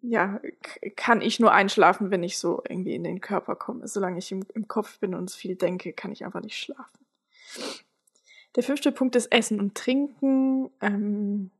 ja, 0.01 0.41
kann 0.95 1.21
ich 1.21 1.39
nur 1.39 1.51
einschlafen, 1.51 2.09
wenn 2.09 2.23
ich 2.23 2.37
so 2.37 2.61
irgendwie 2.67 2.95
in 2.95 3.03
den 3.03 3.21
Körper 3.21 3.55
komme. 3.55 3.87
Solange 3.87 4.17
ich 4.19 4.31
im, 4.31 4.43
im 4.53 4.67
Kopf 4.67 4.99
bin 4.99 5.13
und 5.13 5.31
viel 5.31 5.55
denke, 5.55 5.93
kann 5.93 6.11
ich 6.11 6.25
einfach 6.25 6.41
nicht 6.41 6.57
schlafen. 6.57 7.05
Der 8.55 8.63
fünfte 8.63 8.91
Punkt 8.91 9.15
ist 9.15 9.31
Essen 9.31 9.59
und 9.59 9.75
Trinken. 9.75 10.71
Ähm, 10.81 11.51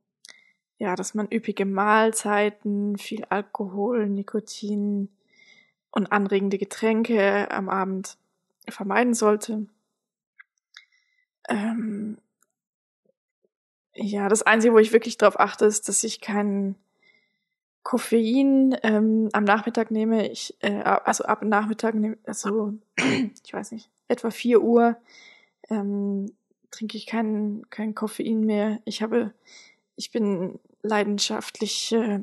ja, 0.78 0.96
dass 0.96 1.14
man 1.14 1.30
üppige 1.30 1.64
Mahlzeiten, 1.64 2.98
viel 2.98 3.24
Alkohol, 3.26 4.08
Nikotin 4.08 5.08
und 5.92 6.10
anregende 6.10 6.58
Getränke 6.58 7.50
am 7.50 7.68
Abend 7.68 8.16
vermeiden 8.68 9.14
sollte. 9.14 9.66
Ähm, 11.48 12.18
ja, 13.94 14.28
das 14.28 14.42
Einzige, 14.42 14.74
wo 14.74 14.78
ich 14.78 14.92
wirklich 14.92 15.18
drauf 15.18 15.38
achte, 15.38 15.66
ist, 15.66 15.88
dass 15.88 16.02
ich 16.02 16.20
kein 16.20 16.74
Koffein 17.82 18.76
ähm, 18.82 19.28
am 19.32 19.44
Nachmittag 19.44 19.90
nehme. 19.90 20.30
Ich, 20.30 20.56
äh, 20.60 20.82
also 20.82 21.24
ab 21.24 21.42
Nachmittag 21.42 21.94
nehme, 21.94 22.16
also 22.24 22.74
ich 23.44 23.52
weiß 23.52 23.72
nicht, 23.72 23.90
etwa 24.08 24.30
vier 24.30 24.62
Uhr 24.62 24.96
ähm, 25.68 26.32
trinke 26.70 26.96
ich 26.96 27.06
kein, 27.06 27.62
kein 27.70 27.94
Koffein 27.94 28.40
mehr. 28.40 28.80
Ich 28.84 29.02
habe, 29.02 29.32
ich 29.96 30.10
bin 30.10 30.58
leidenschaftlich, 30.82 31.92
äh, 31.92 32.20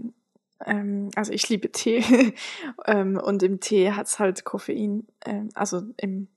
ähm, 0.66 1.10
also 1.16 1.32
ich 1.32 1.50
liebe 1.50 1.72
Tee 1.72 2.04
ähm, 2.86 3.18
und 3.18 3.44
im 3.44 3.60
Tee 3.60 3.92
hat's 3.92 4.20
halt 4.20 4.46
Koffein, 4.46 5.08
äh, 5.22 5.44
also 5.54 5.84
im 5.98 6.28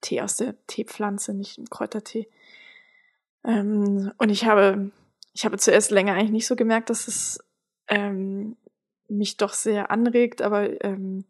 Tee 0.00 0.20
aus 0.20 0.36
der 0.36 0.54
Teepflanze, 0.66 1.34
nicht 1.34 1.58
im 1.58 1.68
Kräutertee. 1.70 2.28
Ähm, 3.44 4.12
und 4.18 4.30
ich 4.30 4.44
habe, 4.44 4.90
ich 5.32 5.44
habe 5.44 5.58
zuerst 5.58 5.90
länger 5.90 6.14
eigentlich 6.14 6.30
nicht 6.30 6.46
so 6.46 6.56
gemerkt, 6.56 6.90
dass 6.90 7.08
es 7.08 7.38
ähm, 7.88 8.56
mich 9.08 9.36
doch 9.36 9.52
sehr 9.52 9.90
anregt, 9.90 10.42
aber 10.42 10.84
ähm, 10.84 11.24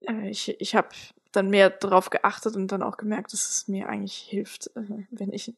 äh, 0.00 0.30
ich, 0.30 0.60
ich 0.60 0.74
habe 0.74 0.88
dann 1.32 1.50
mehr 1.50 1.70
darauf 1.70 2.10
geachtet 2.10 2.56
und 2.56 2.68
dann 2.68 2.82
auch 2.82 2.96
gemerkt, 2.96 3.32
dass 3.32 3.48
es 3.48 3.68
mir 3.68 3.88
eigentlich 3.88 4.16
hilft, 4.16 4.68
äh, 4.76 5.06
wenn 5.10 5.32
ich 5.32 5.54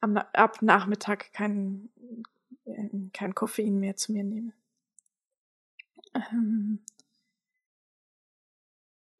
am, 0.00 0.16
ab 0.16 0.62
Nachmittag 0.62 1.32
kein, 1.32 1.88
äh, 2.64 2.88
kein 3.12 3.34
Koffein 3.34 3.78
mehr 3.78 3.96
zu 3.96 4.12
mir 4.12 4.24
nehme. 4.24 4.52
Ähm, 6.14 6.80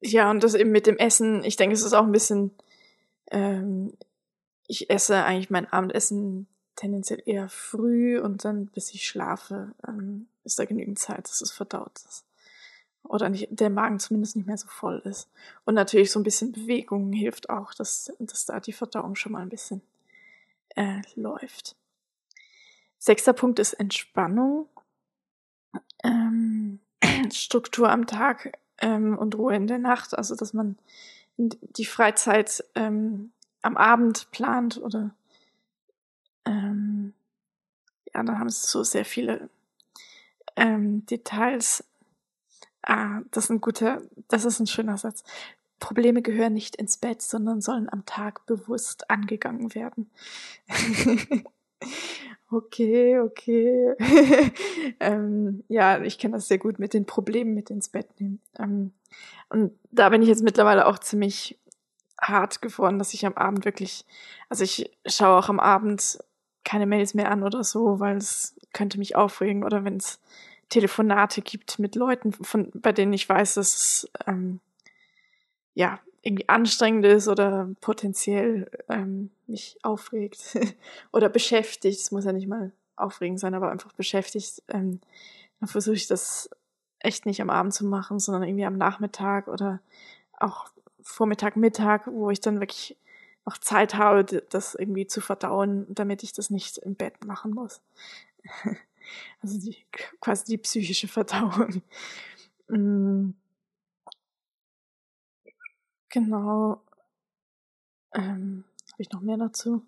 ja, 0.01 0.31
und 0.31 0.45
das 0.45 0.55
eben 0.55 0.71
mit 0.71 0.87
dem 0.87 0.99
Essen, 0.99 1.43
ich 1.45 1.57
denke, 1.57 1.75
es 1.75 1.83
ist 1.83 1.95
auch 1.95 2.05
ein 2.05 2.13
bisschen, 2.13 2.53
ähm, 3.31 3.97
ich 4.67 4.91
esse 4.91 5.25
eigentlich 5.25 5.51
mein 5.51 5.67
Abendessen 5.67 6.47
tendenziell 6.77 7.23
eher 7.25 7.49
früh 7.49 8.21
und 8.21 8.45
dann 8.45 8.67
bis 8.67 8.93
ich 8.93 9.07
schlafe, 9.07 9.75
ähm, 9.87 10.29
ist 10.47 10.59
da 10.59 10.65
genügend 10.65 10.99
Zeit, 10.99 11.29
dass 11.29 11.41
es 11.41 11.51
verdaut 11.51 12.01
ist. 12.09 12.25
Oder 13.03 13.29
nicht, 13.29 13.49
der 13.51 13.71
Magen 13.71 14.01
zumindest 14.01 14.37
nicht 14.37 14.47
mehr 14.47 14.57
so 14.57 14.67
voll 14.67 15.01
ist. 15.05 15.29
Und 15.65 15.75
natürlich 15.75 16.11
so 16.11 16.19
ein 16.19 16.25
bisschen 16.25 16.53
Bewegung 16.53 17.13
hilft 17.13 17.51
auch, 17.51 17.75
dass, 17.75 18.13
dass 18.19 18.47
da 18.47 18.61
die 18.61 18.73
Verdauung 18.73 19.15
schon 19.15 19.33
mal 19.33 19.43
ein 19.43 19.49
bisschen 19.49 19.81
äh, 20.75 21.03
läuft. 21.15 21.77
Sechster 22.99 23.33
Punkt 23.33 23.59
ist 23.59 23.75
Entspannung. 23.75 24.69
Ähm, 26.03 26.81
Struktur 27.33 27.91
am 27.91 28.07
Tag 28.07 28.59
ähm, 28.79 29.17
und 29.17 29.37
Ruhe 29.37 29.55
in 29.55 29.67
der 29.67 29.79
Nacht, 29.79 30.17
also 30.17 30.35
dass 30.35 30.53
man 30.53 30.79
die 31.37 31.85
Freizeit 31.85 32.65
ähm, 32.75 33.33
am 33.63 33.77
Abend 33.77 34.31
plant 34.31 34.79
oder 34.79 35.15
ähm, 36.45 37.13
ja, 38.15 38.23
da 38.23 38.39
haben 38.39 38.49
sie 38.49 38.67
so 38.67 38.83
sehr 38.83 39.05
viele 39.05 39.51
ähm, 40.57 41.07
Details. 41.07 41.85
Ah, 42.83 43.21
das 43.31 43.45
ist 43.45 43.51
ein 43.51 43.61
guter, 43.61 44.03
das 44.29 44.45
ist 44.45 44.61
ein 44.61 44.67
schöner 44.67 44.97
Satz. 44.97 45.25
Probleme 45.79 46.23
gehören 46.23 46.55
nicht 46.55 46.77
ins 46.77 46.97
Bett, 46.97 47.21
sondern 47.21 47.61
sollen 47.61 47.93
am 47.93 48.07
Tag 48.07 48.47
bewusst 48.47 49.11
angegangen 49.11 49.75
werden. 49.75 50.11
okay, 52.51 53.19
okay. 53.21 53.95
ähm, 55.01 55.65
ja, 55.69 56.01
ich 56.01 56.19
kenne 56.19 56.37
das 56.37 56.49
sehr 56.49 56.59
gut 56.59 56.79
mit 56.79 56.95
den 56.95 57.05
Problemen 57.05 57.55
mit 57.55 57.71
ins 57.71 57.89
Bett 57.89 58.09
nehmen. 58.21 58.41
Ähm, 58.59 58.93
und 59.51 59.73
da 59.91 60.09
bin 60.09 60.23
ich 60.23 60.29
jetzt 60.29 60.43
mittlerweile 60.43 60.87
auch 60.87 60.99
ziemlich 60.99 61.59
hart 62.21 62.63
geworden, 62.63 62.99
dass 62.99 63.15
ich 63.15 63.27
am 63.27 63.35
Abend 63.35 63.65
wirklich, 63.65 64.07
also 64.49 64.65
ich 64.65 64.91
schaue 65.05 65.39
auch 65.39 65.49
am 65.49 65.61
Abend 65.61 66.19
keine 66.67 66.87
Mails 66.87 67.15
mehr 67.15 67.31
an 67.31 67.45
oder 67.45 67.65
so, 67.65 68.01
weil 68.01 68.17
es 68.17 68.57
könnte 68.75 68.99
mich 68.99 69.17
aufregen 69.17 69.65
oder 69.65 69.85
wenn 69.85 69.97
es 69.97 70.21
Telefonate 70.69 71.41
gibt 71.41 71.79
mit 71.79 71.95
Leuten, 71.95 72.33
von 72.33 72.71
bei 72.75 72.93
denen 72.93 73.13
ich 73.13 73.27
weiß, 73.27 73.55
dass 73.55 73.75
es 73.77 74.11
ähm, 74.27 74.59
ja 75.75 76.01
irgendwie 76.23 76.49
anstrengend 76.49 77.07
ist 77.07 77.29
oder 77.29 77.69
potenziell 77.81 78.69
ähm, 78.89 79.31
mich 79.47 79.79
aufregt 79.83 80.59
oder 81.13 81.29
beschäftigt. 81.29 82.01
Es 82.01 82.11
muss 82.11 82.25
ja 82.25 82.33
nicht 82.33 82.49
mal 82.49 82.73
aufregend 82.97 83.39
sein, 83.39 83.55
aber 83.55 83.71
einfach 83.71 83.93
beschäftigt. 83.93 84.61
Ähm, 84.69 85.01
dann 85.61 85.69
versuche 85.69 85.95
ich 85.95 86.09
das 86.09 86.51
echt 86.99 87.27
nicht 87.27 87.41
am 87.41 87.51
Abend 87.51 87.75
zu 87.75 87.87
machen, 87.87 88.19
sondern 88.19 88.43
irgendwie 88.43 88.67
am 88.67 88.77
Nachmittag 88.77 89.47
oder 89.47 89.81
auch 90.37 90.67
Vormittag, 91.01 91.55
Mittag, 91.55 92.09
wo 92.09 92.31
ich 92.31 92.41
dann 92.41 92.59
wirklich 92.59 92.97
noch 93.47 93.59
Zeit 93.59 93.95
habe, 93.95 94.25
das 94.51 94.75
irgendwie 94.75 95.07
zu 95.07 95.21
verdauen, 95.21 95.87
damit 95.89 96.23
ich 96.23 96.33
das 96.33 96.51
nicht 96.51 96.79
im 96.79 96.95
Bett 96.95 97.25
machen 97.25 97.53
muss. 97.53 97.81
Also 99.41 99.61
die, 99.61 99.77
quasi 100.21 100.45
die 100.47 100.59
psychische 100.59 101.07
Verdauung. 101.07 101.81
Mm. 102.67 103.31
Genau. 106.09 106.83
Ähm, 108.13 108.65
Habe 108.93 109.03
ich 109.03 109.11
noch 109.11 109.21
mehr 109.21 109.37
dazu? 109.37 109.87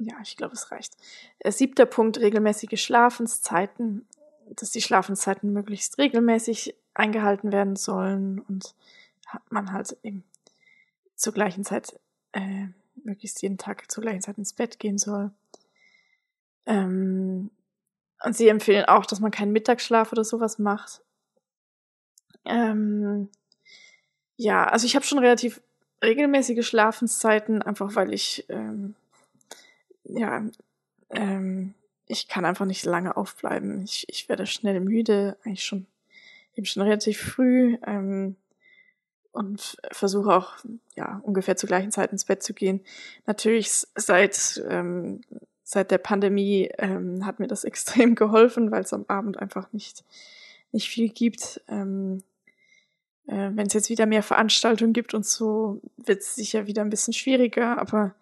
Ja, 0.00 0.16
ich 0.22 0.36
glaube, 0.36 0.54
es 0.54 0.70
reicht. 0.70 0.96
Äh, 1.38 1.52
siebter 1.52 1.86
Punkt, 1.86 2.18
regelmäßige 2.18 2.82
Schlafenszeiten, 2.82 4.08
dass 4.56 4.70
die 4.70 4.82
Schlafenszeiten 4.82 5.52
möglichst 5.52 5.98
regelmäßig 5.98 6.74
eingehalten 6.94 7.52
werden 7.52 7.76
sollen 7.76 8.40
und 8.40 8.74
man 9.50 9.72
halt 9.72 9.96
eben 10.02 10.24
zur 11.18 11.34
gleichen 11.34 11.64
Zeit, 11.64 11.98
äh, 12.32 12.68
möglichst 12.94 13.42
jeden 13.42 13.58
Tag 13.58 13.90
zur 13.90 14.02
gleichen 14.02 14.22
Zeit 14.22 14.38
ins 14.38 14.54
Bett 14.54 14.78
gehen 14.78 14.98
soll. 14.98 15.30
Ähm, 16.66 17.50
und 18.24 18.36
sie 18.36 18.48
empfehlen 18.48 18.86
auch, 18.86 19.06
dass 19.06 19.20
man 19.20 19.30
keinen 19.30 19.52
Mittagsschlaf 19.52 20.12
oder 20.12 20.24
sowas 20.24 20.58
macht. 20.58 21.02
Ähm, 22.44 23.28
ja, 24.36 24.64
also 24.64 24.86
ich 24.86 24.96
habe 24.96 25.04
schon 25.04 25.18
relativ 25.18 25.60
regelmäßige 26.02 26.66
Schlafenszeiten, 26.66 27.62
einfach 27.62 27.94
weil 27.94 28.12
ich 28.12 28.46
ähm, 28.48 28.94
ja 30.04 30.44
ähm, 31.10 31.74
ich 32.06 32.28
kann 32.28 32.44
einfach 32.44 32.64
nicht 32.64 32.84
lange 32.84 33.16
aufbleiben. 33.16 33.82
Ich, 33.82 34.06
ich 34.08 34.28
werde 34.28 34.46
schnell 34.46 34.80
müde, 34.80 35.36
eigentlich 35.44 35.64
schon 35.64 35.86
eben 36.54 36.66
schon 36.66 36.82
relativ 36.82 37.20
früh 37.20 37.76
ähm, 37.86 38.36
und 39.38 39.76
versuche 39.92 40.34
auch 40.34 40.56
ja 40.96 41.20
ungefähr 41.22 41.56
zur 41.56 41.68
gleichen 41.68 41.92
Zeit 41.92 42.10
ins 42.10 42.24
Bett 42.24 42.42
zu 42.42 42.54
gehen. 42.54 42.80
Natürlich 43.24 43.70
seit 43.70 44.60
ähm, 44.68 45.20
seit 45.62 45.92
der 45.92 45.98
Pandemie 45.98 46.70
ähm, 46.78 47.24
hat 47.24 47.38
mir 47.38 47.46
das 47.46 47.62
extrem 47.70 48.16
geholfen, 48.16 48.72
weil 48.72 48.82
es 48.82 48.92
am 48.92 49.04
Abend 49.06 49.38
einfach 49.38 49.72
nicht 49.72 50.04
nicht 50.72 50.88
viel 50.88 51.08
gibt. 51.08 51.62
Ähm, 51.68 52.24
äh, 53.28 53.50
Wenn 53.52 53.68
es 53.68 53.74
jetzt 53.74 53.90
wieder 53.90 54.06
mehr 54.06 54.24
Veranstaltungen 54.24 54.92
gibt 54.92 55.14
und 55.14 55.24
so, 55.24 55.80
wird 55.96 56.22
es 56.22 56.34
sicher 56.34 56.66
wieder 56.66 56.82
ein 56.82 56.90
bisschen 56.90 57.14
schwieriger, 57.14 57.78
aber 57.78 58.14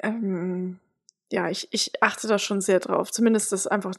ähm, 0.00 0.78
ja, 1.32 1.48
ich, 1.48 1.68
ich 1.70 2.02
achte 2.02 2.28
da 2.28 2.38
schon 2.38 2.60
sehr 2.60 2.80
drauf. 2.80 3.10
Zumindest, 3.10 3.52
dass 3.52 3.66
einfach 3.66 3.94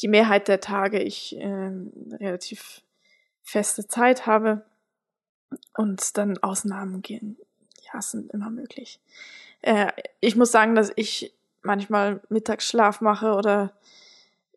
die 0.00 0.08
Mehrheit 0.08 0.48
der 0.48 0.60
Tage 0.60 1.02
ich 1.02 1.36
äh, 1.36 1.70
relativ 2.12 2.80
feste 3.42 3.86
Zeit 3.86 4.26
habe 4.26 4.64
und 5.76 6.16
dann 6.16 6.38
Ausnahmen 6.38 7.02
gehen. 7.02 7.36
Ja, 7.92 8.00
sind 8.02 8.32
immer 8.32 8.50
möglich. 8.50 9.00
Äh, 9.62 9.92
ich 10.20 10.36
muss 10.36 10.52
sagen, 10.52 10.74
dass 10.74 10.92
ich 10.96 11.32
manchmal 11.62 12.20
Mittagsschlaf 12.28 13.00
mache 13.00 13.34
oder 13.34 13.72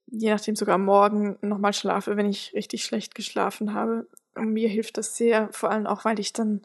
je 0.08 0.30
nachdem 0.30 0.56
sogar 0.56 0.78
morgen 0.78 1.38
nochmal 1.42 1.74
schlafe, 1.74 2.18
wenn 2.18 2.30
ich 2.30 2.54
richtig 2.54 2.84
schlecht 2.84 3.16
geschlafen 3.16 3.74
habe. 3.74 4.08
Und 4.36 4.54
mir 4.54 4.70
hilft 4.70 4.98
das 4.98 5.16
sehr, 5.16 5.50
vor 5.52 5.72
allem 5.72 5.88
auch, 5.88 6.06
weil 6.06 6.20
ich 6.20 6.34
dann 6.34 6.62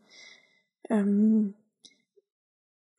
ähm, 0.89 1.55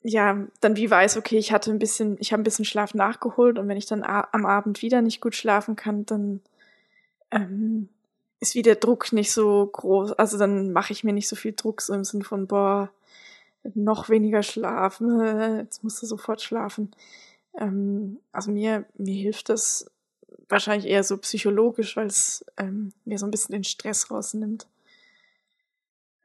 ja, 0.03 0.45
dann 0.59 0.75
wie 0.75 0.91
weiß, 0.91 1.17
okay, 1.17 1.37
ich 1.37 1.53
hatte 1.53 1.71
ein 1.71 1.79
bisschen, 1.79 2.17
ich 2.19 2.33
habe 2.33 2.41
ein 2.41 2.43
bisschen 2.43 2.65
Schlaf 2.65 2.93
nachgeholt 2.93 3.57
und 3.57 3.67
wenn 3.69 3.77
ich 3.77 3.85
dann 3.85 4.03
am 4.03 4.45
Abend 4.45 4.81
wieder 4.81 5.01
nicht 5.01 5.21
gut 5.21 5.33
schlafen 5.33 5.77
kann, 5.77 6.05
dann 6.05 6.41
ähm, 7.31 7.87
ist 8.43 8.55
wie 8.55 8.61
der 8.61 8.75
Druck 8.75 9.13
nicht 9.13 9.31
so 9.31 9.65
groß. 9.65 10.13
Also 10.13 10.37
dann 10.37 10.73
mache 10.73 10.91
ich 10.91 11.03
mir 11.03 11.13
nicht 11.13 11.29
so 11.29 11.35
viel 11.35 11.53
Druck, 11.53 11.81
so 11.81 11.93
im 11.93 12.03
Sinne 12.03 12.25
von, 12.25 12.45
boah, 12.45 12.91
noch 13.73 14.09
weniger 14.09 14.43
schlafen, 14.43 15.57
jetzt 15.59 15.83
musst 15.83 16.01
du 16.01 16.05
sofort 16.05 16.41
schlafen. 16.41 16.93
Ähm, 17.57 18.19
also 18.33 18.51
mir, 18.51 18.85
mir 18.97 19.15
hilft 19.15 19.47
das 19.47 19.89
wahrscheinlich 20.49 20.91
eher 20.91 21.05
so 21.05 21.17
psychologisch, 21.17 21.95
weil 21.95 22.07
es 22.07 22.45
ähm, 22.57 22.91
mir 23.05 23.17
so 23.17 23.25
ein 23.25 23.31
bisschen 23.31 23.53
den 23.53 23.63
Stress 23.63 24.11
rausnimmt. 24.11 24.67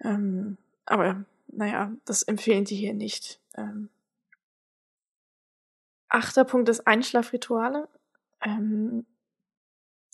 Ähm, 0.00 0.56
aber 0.87 1.25
naja, 1.46 1.92
das 2.04 2.25
empfehlen 2.25 2.64
die 2.64 2.76
hier 2.76 2.94
nicht. 2.94 3.38
Ähm, 3.56 3.90
achter 6.08 6.44
Punkt 6.44 6.68
ist 6.68 6.84
Einschlafrituale. 6.88 7.88
Ähm, 8.40 9.06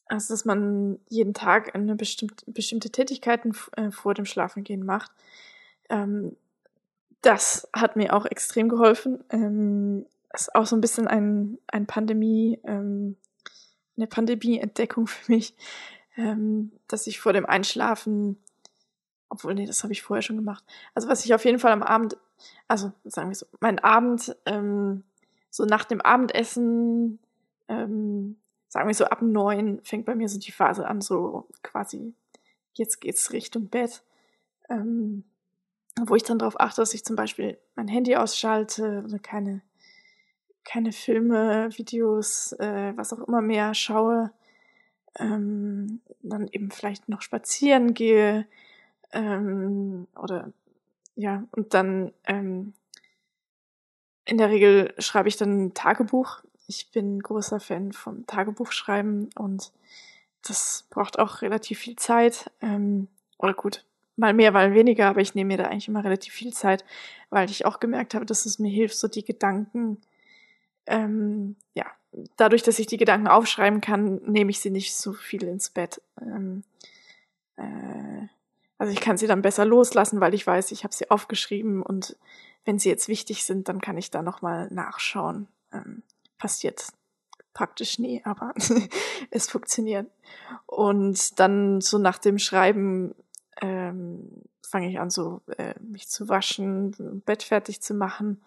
also, 0.06 0.34
dass 0.34 0.44
man 0.44 0.99
jeden 1.08 1.34
Tag 1.34 1.75
eine 1.75 1.94
bestimmte, 1.96 2.44
bestimmte 2.50 2.90
Tätigkeiten 2.90 3.56
äh, 3.76 3.90
vor 3.90 4.14
dem 4.14 4.26
Schlafengehen 4.26 4.84
macht. 4.84 5.11
Ähm, 5.88 6.37
das 7.23 7.68
hat 7.73 7.96
mir 7.96 8.14
auch 8.14 8.26
extrem 8.26 8.68
geholfen. 8.68 9.25
Ähm, 9.30 10.06
ist 10.32 10.54
auch 10.54 10.66
so 10.66 10.76
ein 10.76 10.80
bisschen 10.80 11.06
ein, 11.06 11.58
ein 11.68 11.87
Pandemie, 11.87 12.58
ähm, 12.64 13.16
eine 13.96 14.06
Pandemie-Entdeckung 14.06 15.06
für 15.08 15.32
mich, 15.32 15.54
ähm, 16.17 16.73
dass 16.88 17.06
ich 17.06 17.21
vor 17.21 17.32
dem 17.32 17.47
Einschlafen 17.47 18.38
obwohl, 19.34 19.54
nee, 19.54 19.67
das 19.67 19.82
habe 19.82 19.93
ich 19.93 20.02
vorher 20.02 20.23
schon 20.23 20.36
gemacht. 20.36 20.64
Also 20.95 21.08
was 21.08 21.25
ich 21.25 21.34
auf 21.34 21.45
jeden 21.45 21.58
Fall 21.58 21.73
am 21.73 21.82
Abend, 21.82 22.17
also 22.69 22.93
sagen 23.04 23.30
wir 23.30 23.34
so, 23.34 23.47
mein 23.58 23.80
Abend, 23.80 24.36
ähm, 24.47 25.02
so 25.50 25.64
nach 25.64 25.84
dem 25.84 26.00
Abendessen, 26.00 27.19
ähm, 27.69 28.36
sagen 28.75 28.89
wir 28.89 28.95
so 28.95 29.04
ab 29.04 29.23
neun, 29.23 29.80
fängt 29.84 30.04
bei 30.04 30.17
mir 30.17 30.28
so 30.28 30.37
die 30.37 30.50
Phase 30.50 30.89
an, 30.89 31.00
so 31.00 31.47
quasi, 31.63 32.13
jetzt 32.73 33.00
geht's 33.00 33.30
Richtung 33.30 33.69
Bett. 33.69 34.02
Ähm, 34.69 35.23
wo 36.00 36.17
ich 36.17 36.25
dann 36.25 36.41
darauf 36.41 36.58
achte, 36.58 36.80
dass 36.80 36.93
ich 36.93 37.04
zum 37.04 37.15
Beispiel 37.15 37.56
mein 37.76 37.87
Handy 37.87 38.17
ausschalte 38.17 39.04
oder 39.04 39.21
keine, 39.21 39.63
keine 40.65 40.91
Filme, 40.91 41.69
Videos, 41.76 42.50
äh, 42.54 42.93
was 42.97 43.13
auch 43.13 43.21
immer 43.21 43.43
mehr 43.43 43.75
schaue. 43.75 44.32
Ähm, 45.21 46.00
dann 46.23 46.49
eben 46.49 46.73
vielleicht 46.73 47.08
noch 47.08 47.23
spazieren 47.23 47.95
gehe, 47.95 48.45
ähm, 49.13 50.08
oder 50.21 50.52
ja, 51.15 51.45
und 51.52 51.75
dann 51.75 52.13
ähm, 52.25 52.73
in 54.25 54.37
der 54.37 54.50
Regel 54.50 54.93
schreibe 54.99 55.28
ich 55.28 55.37
dann 55.37 55.67
ein 55.67 55.75
Tagebuch. 55.75 56.43
Ich 56.66 56.90
bin 56.90 57.20
großer 57.20 57.60
Fan 57.60 57.92
vom 57.92 58.26
Tagebuchschreiben 58.26 59.30
und 59.36 59.72
das 60.46 60.86
braucht 60.90 61.18
auch 61.18 61.42
relativ 61.42 61.78
viel 61.78 61.96
Zeit. 61.96 62.50
Ähm, 62.60 63.08
oder 63.38 63.54
gut, 63.54 63.84
mal 64.16 64.32
mehr, 64.32 64.52
mal 64.52 64.74
weniger, 64.74 65.08
aber 65.08 65.20
ich 65.20 65.34
nehme 65.34 65.48
mir 65.48 65.58
da 65.58 65.64
eigentlich 65.64 65.88
immer 65.88 66.04
relativ 66.04 66.32
viel 66.32 66.52
Zeit, 66.52 66.84
weil 67.30 67.50
ich 67.50 67.66
auch 67.66 67.80
gemerkt 67.80 68.14
habe, 68.14 68.26
dass 68.26 68.46
es 68.46 68.58
mir 68.58 68.70
hilft, 68.70 68.96
so 68.96 69.08
die 69.08 69.24
Gedanken, 69.24 70.00
ähm, 70.86 71.56
ja, 71.74 71.86
dadurch, 72.36 72.62
dass 72.62 72.78
ich 72.78 72.86
die 72.86 72.96
Gedanken 72.96 73.28
aufschreiben 73.28 73.80
kann, 73.80 74.20
nehme 74.24 74.50
ich 74.50 74.60
sie 74.60 74.70
nicht 74.70 74.94
so 74.94 75.12
viel 75.12 75.44
ins 75.44 75.70
Bett. 75.70 76.00
Ähm, 76.20 76.62
äh, 77.56 78.28
also 78.78 78.92
ich 78.92 79.00
kann 79.00 79.16
sie 79.16 79.26
dann 79.26 79.42
besser 79.42 79.64
loslassen, 79.64 80.20
weil 80.20 80.34
ich 80.34 80.46
weiß, 80.46 80.72
ich 80.72 80.84
habe 80.84 80.94
sie 80.94 81.10
aufgeschrieben 81.10 81.82
und 81.82 82.16
wenn 82.64 82.78
sie 82.78 82.88
jetzt 82.88 83.08
wichtig 83.08 83.44
sind, 83.44 83.68
dann 83.68 83.80
kann 83.80 83.98
ich 83.98 84.10
da 84.10 84.22
nochmal 84.22 84.68
nachschauen. 84.70 85.48
Ähm, 85.72 86.02
passiert 86.38 86.86
praktisch 87.52 87.99
nie, 87.99 88.20
aber 88.25 88.52
es 89.30 89.49
funktioniert. 89.49 90.10
Und 90.66 91.38
dann 91.38 91.80
so 91.80 91.99
nach 91.99 92.18
dem 92.18 92.38
Schreiben 92.38 93.14
ähm, 93.60 94.42
fange 94.62 94.90
ich 94.90 94.99
an, 94.99 95.10
so 95.10 95.40
äh, 95.56 95.75
mich 95.80 96.08
zu 96.08 96.28
waschen, 96.28 97.23
Bett 97.25 97.44
fertig 97.44 97.80
zu 97.80 97.94
machen. 97.94 98.42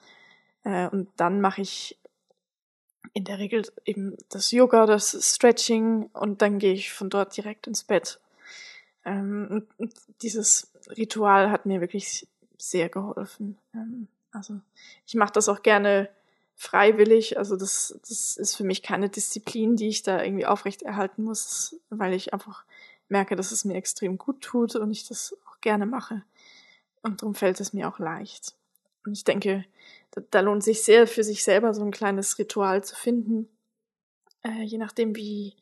Äh, 0.64 0.90
und 0.90 1.10
dann 1.16 1.40
mache 1.40 1.62
ich 1.62 1.98
in 3.14 3.24
der 3.24 3.40
Regel 3.40 3.64
eben 3.86 4.18
das 4.30 4.52
Yoga, 4.52 4.86
das 4.86 5.18
Stretching 5.22 6.10
und 6.14 6.42
dann 6.42 6.60
gehe 6.60 6.74
ich 6.74 6.92
von 6.92 7.10
dort 7.10 7.38
direkt 7.38 7.68
ins 7.68 7.86
Bett 7.86 8.20
ähm, 9.08 9.66
und 9.78 9.94
dieses 10.22 10.72
Ritual 10.98 11.50
hat 11.50 11.66
mir 11.66 11.80
wirklich 11.80 12.28
sehr 12.58 12.90
geholfen. 12.90 13.58
Ähm, 13.74 14.10
also 14.32 14.60
ich 15.06 15.16
mache 15.16 15.32
das 15.32 15.48
auch 15.48 15.64
gerne 15.64 16.10
freiwillig. 16.58 17.38
Also 17.38 17.56
das, 17.56 17.98
das 18.08 18.36
ist 18.36 18.56
für 18.56 18.66
mich 18.66 18.84
keine 18.84 19.10
Disziplin, 19.10 19.78
die 19.78 19.88
ich 19.88 20.02
da 20.02 20.22
irgendwie 20.22 20.48
aufrechterhalten 20.48 21.24
muss, 21.24 21.78
weil 21.90 22.14
ich 22.14 22.34
einfach 22.34 22.66
merke, 23.08 23.38
dass 23.38 23.52
es 23.52 23.64
mir 23.64 23.76
extrem 23.76 24.18
gut 24.18 24.42
tut 24.42 24.76
und 24.76 24.92
ich 24.92 25.08
das 25.08 25.38
auch 25.48 25.62
gerne 25.62 25.86
mache. 25.86 26.24
Und 27.04 27.22
darum 27.22 27.36
fällt 27.36 27.62
es 27.62 27.72
mir 27.72 27.88
auch 27.88 28.00
leicht. 28.00 28.56
Und 29.06 29.14
ich 29.14 29.24
denke, 29.24 29.64
da, 30.12 30.22
da 30.32 30.40
lohnt 30.42 30.64
sich 30.64 30.84
sehr 30.84 31.08
für 31.08 31.24
sich 31.24 31.44
selber 31.44 31.74
so 31.74 31.84
ein 31.84 31.92
kleines 31.92 32.38
Ritual 32.38 32.84
zu 32.84 32.96
finden. 32.96 33.48
Äh, 34.44 34.64
je 34.64 34.80
nachdem, 34.80 35.16
wie, 35.16 35.56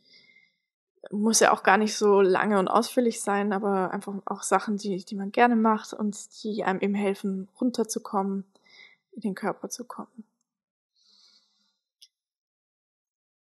muss 1.12 1.42
ja 1.42 1.52
auch 1.52 1.62
gar 1.62 1.78
nicht 1.78 1.96
so 1.96 2.22
lange 2.22 2.58
und 2.58 2.68
ausführlich 2.68 3.22
sein, 3.22 3.54
aber 3.54 3.92
einfach 3.92 4.14
auch 4.26 4.44
Sachen, 4.44 4.78
die, 4.78 5.04
die 5.04 5.16
man 5.16 5.32
gerne 5.32 5.56
macht 5.56 5.94
und 5.94 6.44
die 6.44 6.64
einem 6.64 6.80
eben 6.80 6.96
helfen, 6.96 7.50
runterzukommen, 7.60 8.46
in 9.12 9.22
den 9.22 9.36
Körper 9.36 9.70
zu 9.70 9.84
kommen. 9.84 10.26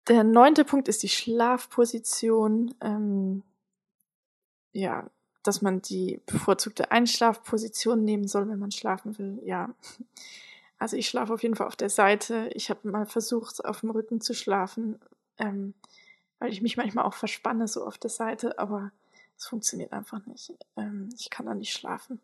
Der 0.08 0.24
neunte 0.24 0.64
Punkt 0.64 0.88
ist 0.88 1.02
die 1.02 1.08
Schlafposition. 1.08 2.74
Ähm, 2.80 3.42
ja, 4.72 5.08
dass 5.42 5.62
man 5.62 5.82
die 5.82 6.20
bevorzugte 6.26 6.90
Einschlafposition 6.90 8.04
nehmen 8.04 8.26
soll, 8.26 8.48
wenn 8.48 8.58
man 8.58 8.72
schlafen 8.72 9.18
will. 9.18 9.40
Ja, 9.44 9.74
also 10.78 10.96
ich 10.96 11.08
schlafe 11.08 11.32
auf 11.32 11.42
jeden 11.42 11.54
Fall 11.54 11.66
auf 11.66 11.76
der 11.76 11.90
Seite. 11.90 12.50
Ich 12.54 12.70
habe 12.70 12.90
mal 12.90 13.06
versucht, 13.06 13.64
auf 13.64 13.80
dem 13.80 13.90
Rücken 13.90 14.20
zu 14.20 14.34
schlafen. 14.34 14.98
Ähm, 15.38 15.74
weil 16.38 16.52
ich 16.52 16.60
mich 16.60 16.76
manchmal 16.76 17.04
auch 17.04 17.14
verspanne 17.14 17.68
so 17.68 17.86
auf 17.86 17.98
der 17.98 18.10
Seite, 18.10 18.58
aber 18.58 18.92
es 19.38 19.46
funktioniert 19.46 19.92
einfach 19.92 20.24
nicht. 20.26 20.52
Ähm, 20.76 21.08
ich 21.18 21.30
kann 21.30 21.46
da 21.46 21.54
nicht 21.54 21.72
schlafen. 21.72 22.20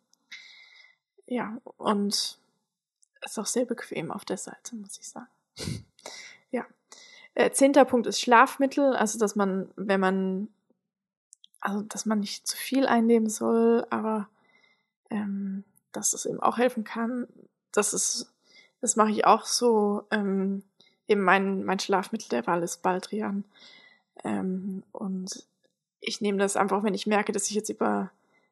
Ja, 1.27 1.59
und 1.79 2.39
ist 3.23 3.39
auch 3.39 3.47
sehr 3.47 3.65
bequem 3.65 4.11
auf 4.11 4.25
der 4.25 4.37
Seite, 4.37 4.77
muss 4.77 4.99
ich 4.99 5.09
sagen. 5.09 5.29
ja. 6.51 6.67
Äh, 7.35 7.51
zehnter 7.53 7.85
Punkt 7.85 8.07
ist 8.07 8.21
Schlafmittel, 8.21 8.95
also 8.95 9.19
dass 9.19 9.37
man, 9.37 9.71
wenn 9.77 10.01
man, 10.01 10.49
also 11.61 11.83
dass 11.83 12.07
man 12.07 12.21
nicht 12.21 12.47
zu 12.47 12.57
viel 12.57 12.87
einnehmen 12.87 13.29
soll, 13.29 13.87
aber 13.91 14.29
ähm, 15.11 15.65
dass 15.93 16.13
es 16.13 16.27
eben 16.27 16.41
auch 16.41 16.59
helfen 16.59 16.85
kann. 16.85 17.27
Das 17.73 17.93
ist, 17.93 18.33
das 18.81 18.97
mache 18.97 19.11
ich 19.11 19.25
auch 19.25 19.45
so. 19.45 20.05
Ähm, 20.11 20.63
eben 21.09 21.23
mein, 21.23 21.65
mein 21.65 21.79
Schlafmittel 21.79 22.29
der 22.29 22.47
Wahl 22.47 22.63
ist 22.63 22.83
Baldrian. 22.83 23.45
Ähm, 24.25 24.83
und 24.93 25.45
ich 26.01 26.21
nehme 26.21 26.39
das 26.39 26.57
einfach, 26.57 26.83
wenn 26.83 26.95
ich 26.95 27.07
merke, 27.07 27.33
dass 27.33 27.49
ich 27.49 27.55
jetzt 27.55 27.69
über 27.69 28.11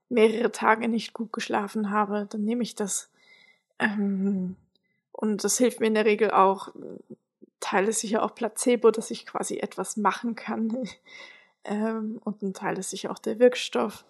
mehrere 0.08 0.52
Tage 0.52 0.88
nicht 0.88 1.12
gut 1.12 1.32
geschlafen 1.32 1.90
habe, 1.90 2.26
dann 2.30 2.44
nehme 2.44 2.62
ich 2.62 2.74
das. 2.74 3.10
Ähm, 3.78 4.56
und 5.12 5.44
das 5.44 5.58
hilft 5.58 5.80
mir 5.80 5.86
in 5.86 5.94
der 5.94 6.04
Regel 6.04 6.30
auch, 6.30 6.72
Teil 7.60 7.88
ist 7.88 8.00
sicher 8.00 8.22
auch 8.22 8.34
Placebo, 8.34 8.90
dass 8.90 9.10
ich 9.10 9.26
quasi 9.26 9.58
etwas 9.58 9.96
machen 9.96 10.34
kann. 10.34 10.88
ähm, 11.64 12.20
und 12.24 12.42
ein 12.42 12.54
Teil 12.54 12.78
ist 12.78 12.90
sicher 12.90 13.10
auch 13.10 13.18
der 13.18 13.38
Wirkstoff. 13.38 14.04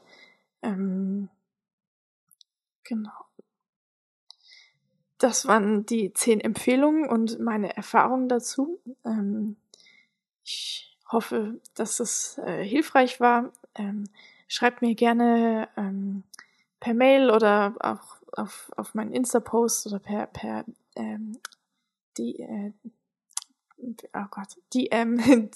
Ähm, 0.62 1.28
genau. 2.84 3.24
Das 5.18 5.46
waren 5.46 5.84
die 5.84 6.12
zehn 6.12 6.40
Empfehlungen 6.40 7.08
und 7.08 7.40
meine 7.40 7.76
Erfahrungen 7.76 8.28
dazu. 8.28 8.80
Ähm, 9.04 9.56
ich 10.44 10.96
hoffe, 11.10 11.60
dass 11.74 12.00
es 12.00 12.38
äh, 12.38 12.64
hilfreich 12.64 13.20
war. 13.20 13.52
Ähm, 13.74 14.04
schreibt 14.46 14.80
mir 14.80 14.94
gerne 14.94 15.68
ähm, 15.76 16.22
per 16.80 16.94
Mail 16.94 17.30
oder 17.30 17.74
auch 17.80 18.18
auf, 18.32 18.70
auf 18.76 18.94
meinen 18.94 19.12
Insta-Post 19.12 19.86
oder 19.88 19.98
per, 19.98 20.26
per 20.26 20.64
ähm, 20.94 21.38
die, 22.16 22.40
äh, 22.40 22.72
oh 23.80 24.26
Gott, 24.30 24.56
DM, 24.74 25.18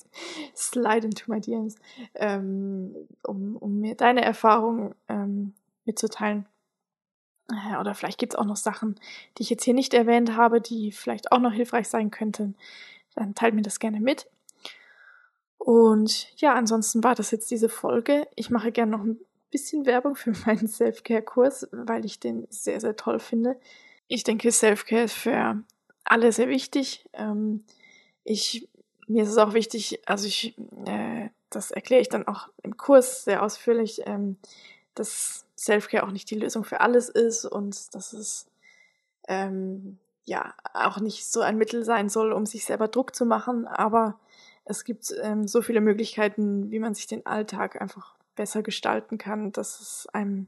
slide 0.57 1.07
into 1.07 1.25
my 1.31 1.41
DMs, 1.41 1.77
ähm, 2.15 2.95
um, 3.23 3.57
um 3.57 3.81
mir 3.81 3.95
deine 3.95 4.23
Erfahrungen 4.23 4.95
ähm, 5.09 5.55
mitzuteilen. 5.85 6.47
Äh, 7.51 7.79
oder 7.79 7.95
vielleicht 7.95 8.19
gibt 8.19 8.35
es 8.35 8.39
auch 8.39 8.45
noch 8.45 8.57
Sachen, 8.57 8.97
die 9.37 9.43
ich 9.43 9.51
jetzt 9.51 9.65
hier 9.65 9.75
nicht 9.75 9.95
erwähnt 9.95 10.37
habe, 10.37 10.61
die 10.61 10.93
vielleicht 10.93 11.33
auch 11.33 11.41
noch 11.41 11.53
hilfreich 11.53 11.89
sein 11.89 12.11
könnten. 12.11 12.57
Dann 13.15 13.35
teilt 13.35 13.55
mir 13.55 13.63
das 13.63 13.79
gerne 13.79 14.01
mit. 14.01 14.29
Und 15.59 16.29
ja, 16.41 16.55
ansonsten 16.55 17.05
war 17.05 17.15
das 17.15 17.31
jetzt 17.31 17.51
diese 17.51 17.69
Folge. 17.69 18.27
Ich 18.35 18.51
mache 18.51 18.73
gerne 18.73 18.93
noch 18.93 19.05
ein 19.05 19.21
bisschen 19.51 19.87
Werbung 19.87 20.17
für 20.17 20.33
meinen 20.47 20.67
Self-Care-Kurs, 20.67 21.69
weil 21.73 22.05
ich 22.05 22.19
den 22.19 22.47
sehr, 22.51 22.81
sehr 22.81 22.97
toll 22.97 23.19
finde. 23.19 23.57
Ich 24.09 24.25
denke, 24.25 24.51
Self-Care 24.51 25.05
ist 25.05 25.15
für 25.15 25.63
alle 26.05 26.33
sehr 26.33 26.49
wichtig. 26.49 27.09
Ähm, 27.13 27.65
ich, 28.25 28.69
mir 29.07 29.25
ist 29.25 29.31
es 29.31 29.39
auch 29.39 29.55
wichtig, 29.55 30.01
also 30.07 30.27
ich, 30.27 30.57
äh, 30.87 31.29
das 31.51 31.71
erkläre 31.71 32.01
ich 32.01 32.09
dann 32.09 32.27
auch 32.27 32.49
im 32.63 32.77
Kurs 32.77 33.25
sehr 33.25 33.43
ausführlich, 33.43 34.03
ähm, 34.07 34.37
dass 34.95 35.47
Self-Care 35.57 36.05
auch 36.05 36.13
nicht 36.13 36.31
die 36.31 36.39
Lösung 36.39 36.65
für 36.65 36.81
alles 36.81 37.09
ist 37.09 37.45
und 37.45 37.95
dass 37.95 38.13
es 38.13 38.47
ähm, 39.29 39.99
ja 40.25 40.55
auch 40.75 40.99
nicht 41.01 41.27
so 41.27 41.41
ein 41.41 41.59
Mittel 41.59 41.85
sein 41.85 42.09
soll, 42.09 42.33
um 42.33 42.47
sich 42.47 42.65
selber 42.65 42.89
Druck 42.89 43.15
zu 43.15 43.27
machen, 43.27 43.67
aber 43.67 44.19
es 44.65 44.85
gibt 44.85 45.13
ähm, 45.23 45.49
so 45.49 45.63
viele 45.63 45.81
Möglichkeiten, 45.81 46.71
wie 46.71 46.79
man 46.79 46.95
sich 46.95 47.07
den 47.07 47.27
Alltag 47.27 47.81
einfach 47.81 48.15
besser 48.37 48.63
gestalten 48.63 49.19
kann, 49.19 49.53
dass 49.53 49.81
es 49.81 50.07
einem 50.13 50.47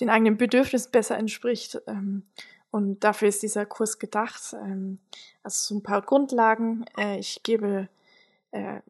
den 0.00 0.10
eigenen 0.10 0.36
Bedürfnissen 0.36 0.92
besser 0.92 1.18
entspricht. 1.18 1.80
Ähm, 1.86 2.22
und 2.78 3.02
dafür 3.02 3.28
ist 3.28 3.42
dieser 3.42 3.66
Kurs 3.66 3.98
gedacht. 3.98 4.54
Ähm, 4.54 5.00
also 5.42 5.74
so 5.74 5.78
ein 5.78 5.82
paar 5.82 6.00
Grundlagen. 6.00 6.84
Äh, 6.96 7.18
ich 7.18 7.42
gebe 7.42 7.88
äh, 8.52 8.80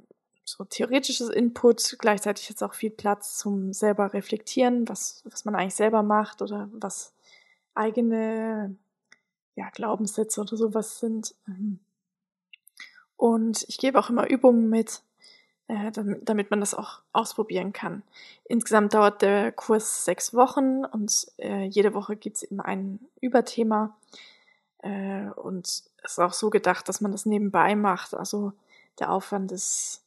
so 0.44 0.64
theoretisches 0.64 1.31
Input, 1.31 1.96
gleichzeitig 1.98 2.51
jetzt 2.51 2.62
auch 2.62 2.74
viel 2.74 2.90
Platz 2.90 3.38
zum 3.38 3.72
selber 3.72 4.12
reflektieren, 4.12 4.87
was, 4.88 5.22
was 5.24 5.46
man 5.46 5.55
eigentlich 5.55 5.74
selber 5.74 6.03
macht 6.03 6.42
oder 6.42 6.68
was 6.72 7.14
eigene 7.74 8.77
ja, 9.57 9.70
Glaubenssätze 9.70 10.42
oder 10.42 10.57
sowas 10.59 11.01
sind. 11.01 11.35
Ähm, 11.46 11.79
und 13.16 13.64
ich 13.68 13.79
gebe 13.79 13.98
auch 13.98 14.11
immer 14.11 14.29
Übungen 14.29 14.68
mit, 14.68 15.03
äh, 15.68 15.92
damit, 15.92 16.50
man 16.50 16.61
das 16.61 16.74
auch 16.74 17.00
ausprobieren 17.12 17.72
kann. 17.72 18.02
Insgesamt 18.44 18.94
dauert 18.94 19.22
der 19.22 19.52
Kurs 19.52 20.04
sechs 20.04 20.35
Wochen 20.35 20.85
und 20.85 21.31
äh, 21.38 21.64
jede 21.64 21.94
Woche 21.94 22.16
gibt 22.16 22.37
es 22.37 22.42
immer 22.42 22.64
ein 22.64 23.00
Überthema. 23.20 23.96
Äh, 24.78 25.26
und 25.37 25.66
es 25.66 25.90
ist 26.02 26.18
auch 26.18 26.33
so 26.33 26.50
gedacht, 26.50 26.88
dass 26.88 27.00
man 27.00 27.12
das 27.12 27.26
nebenbei 27.26 27.76
macht. 27.76 28.14
Also 28.14 28.52
der 28.98 29.12
Aufwand 29.12 29.52
ist 29.52 30.02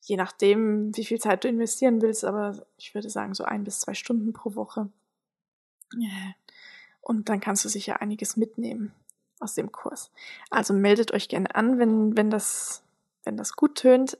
je 0.00 0.16
nachdem, 0.16 0.94
wie 0.96 1.04
viel 1.04 1.18
Zeit 1.18 1.44
du 1.44 1.48
investieren 1.48 2.02
willst, 2.02 2.24
aber 2.24 2.66
ich 2.76 2.94
würde 2.94 3.08
sagen 3.08 3.34
so 3.34 3.44
ein 3.44 3.64
bis 3.64 3.80
zwei 3.80 3.94
Stunden 3.94 4.32
pro 4.32 4.54
Woche. 4.54 4.88
Und 7.00 7.28
dann 7.28 7.40
kannst 7.40 7.64
du 7.64 7.68
sicher 7.68 8.00
einiges 8.00 8.36
mitnehmen 8.36 8.94
aus 9.40 9.54
dem 9.54 9.72
Kurs. 9.72 10.10
Also 10.50 10.74
meldet 10.74 11.12
euch 11.12 11.28
gerne 11.28 11.54
an, 11.54 11.78
wenn, 11.78 12.16
wenn, 12.16 12.30
das, 12.30 12.82
wenn 13.24 13.36
das 13.36 13.56
gut 13.56 13.76
tönt. 13.76 14.18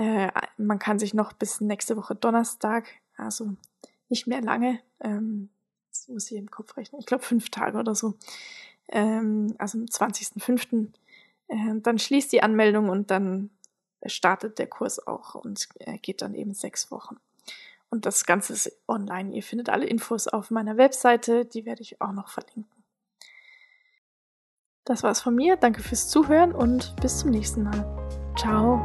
Äh, 0.00 0.30
man 0.56 0.78
kann 0.78 0.98
sich 0.98 1.12
noch 1.12 1.34
bis 1.34 1.60
nächste 1.60 1.94
Woche 1.94 2.14
Donnerstag, 2.14 2.88
also 3.18 3.54
nicht 4.08 4.26
mehr 4.26 4.40
lange, 4.40 4.80
ähm, 5.00 5.50
das 5.90 6.08
muss 6.08 6.30
ich 6.30 6.38
im 6.38 6.50
Kopf 6.50 6.74
rechnen, 6.78 7.00
ich 7.00 7.06
glaube 7.06 7.22
fünf 7.22 7.50
Tage 7.50 7.76
oder 7.76 7.94
so, 7.94 8.14
ähm, 8.88 9.54
also 9.58 9.76
am 9.76 9.84
20.05. 9.84 10.88
Äh, 11.48 11.80
dann 11.82 11.98
schließt 11.98 12.32
die 12.32 12.42
Anmeldung 12.42 12.88
und 12.88 13.10
dann 13.10 13.50
startet 14.06 14.58
der 14.58 14.68
Kurs 14.68 15.06
auch 15.06 15.34
und 15.34 15.68
äh, 15.80 15.98
geht 15.98 16.22
dann 16.22 16.32
eben 16.32 16.54
sechs 16.54 16.90
Wochen. 16.90 17.16
Und 17.90 18.06
das 18.06 18.24
Ganze 18.24 18.54
ist 18.54 18.72
online. 18.88 19.34
Ihr 19.34 19.42
findet 19.42 19.68
alle 19.68 19.84
Infos 19.84 20.28
auf 20.28 20.50
meiner 20.50 20.78
Webseite, 20.78 21.44
die 21.44 21.66
werde 21.66 21.82
ich 21.82 22.00
auch 22.00 22.12
noch 22.12 22.28
verlinken. 22.28 22.84
Das 24.84 25.02
war's 25.02 25.20
von 25.20 25.34
mir. 25.34 25.56
Danke 25.56 25.82
fürs 25.82 26.08
Zuhören 26.08 26.52
und 26.52 26.96
bis 27.02 27.18
zum 27.18 27.30
nächsten 27.30 27.64
Mal. 27.64 28.32
Ciao. 28.38 28.82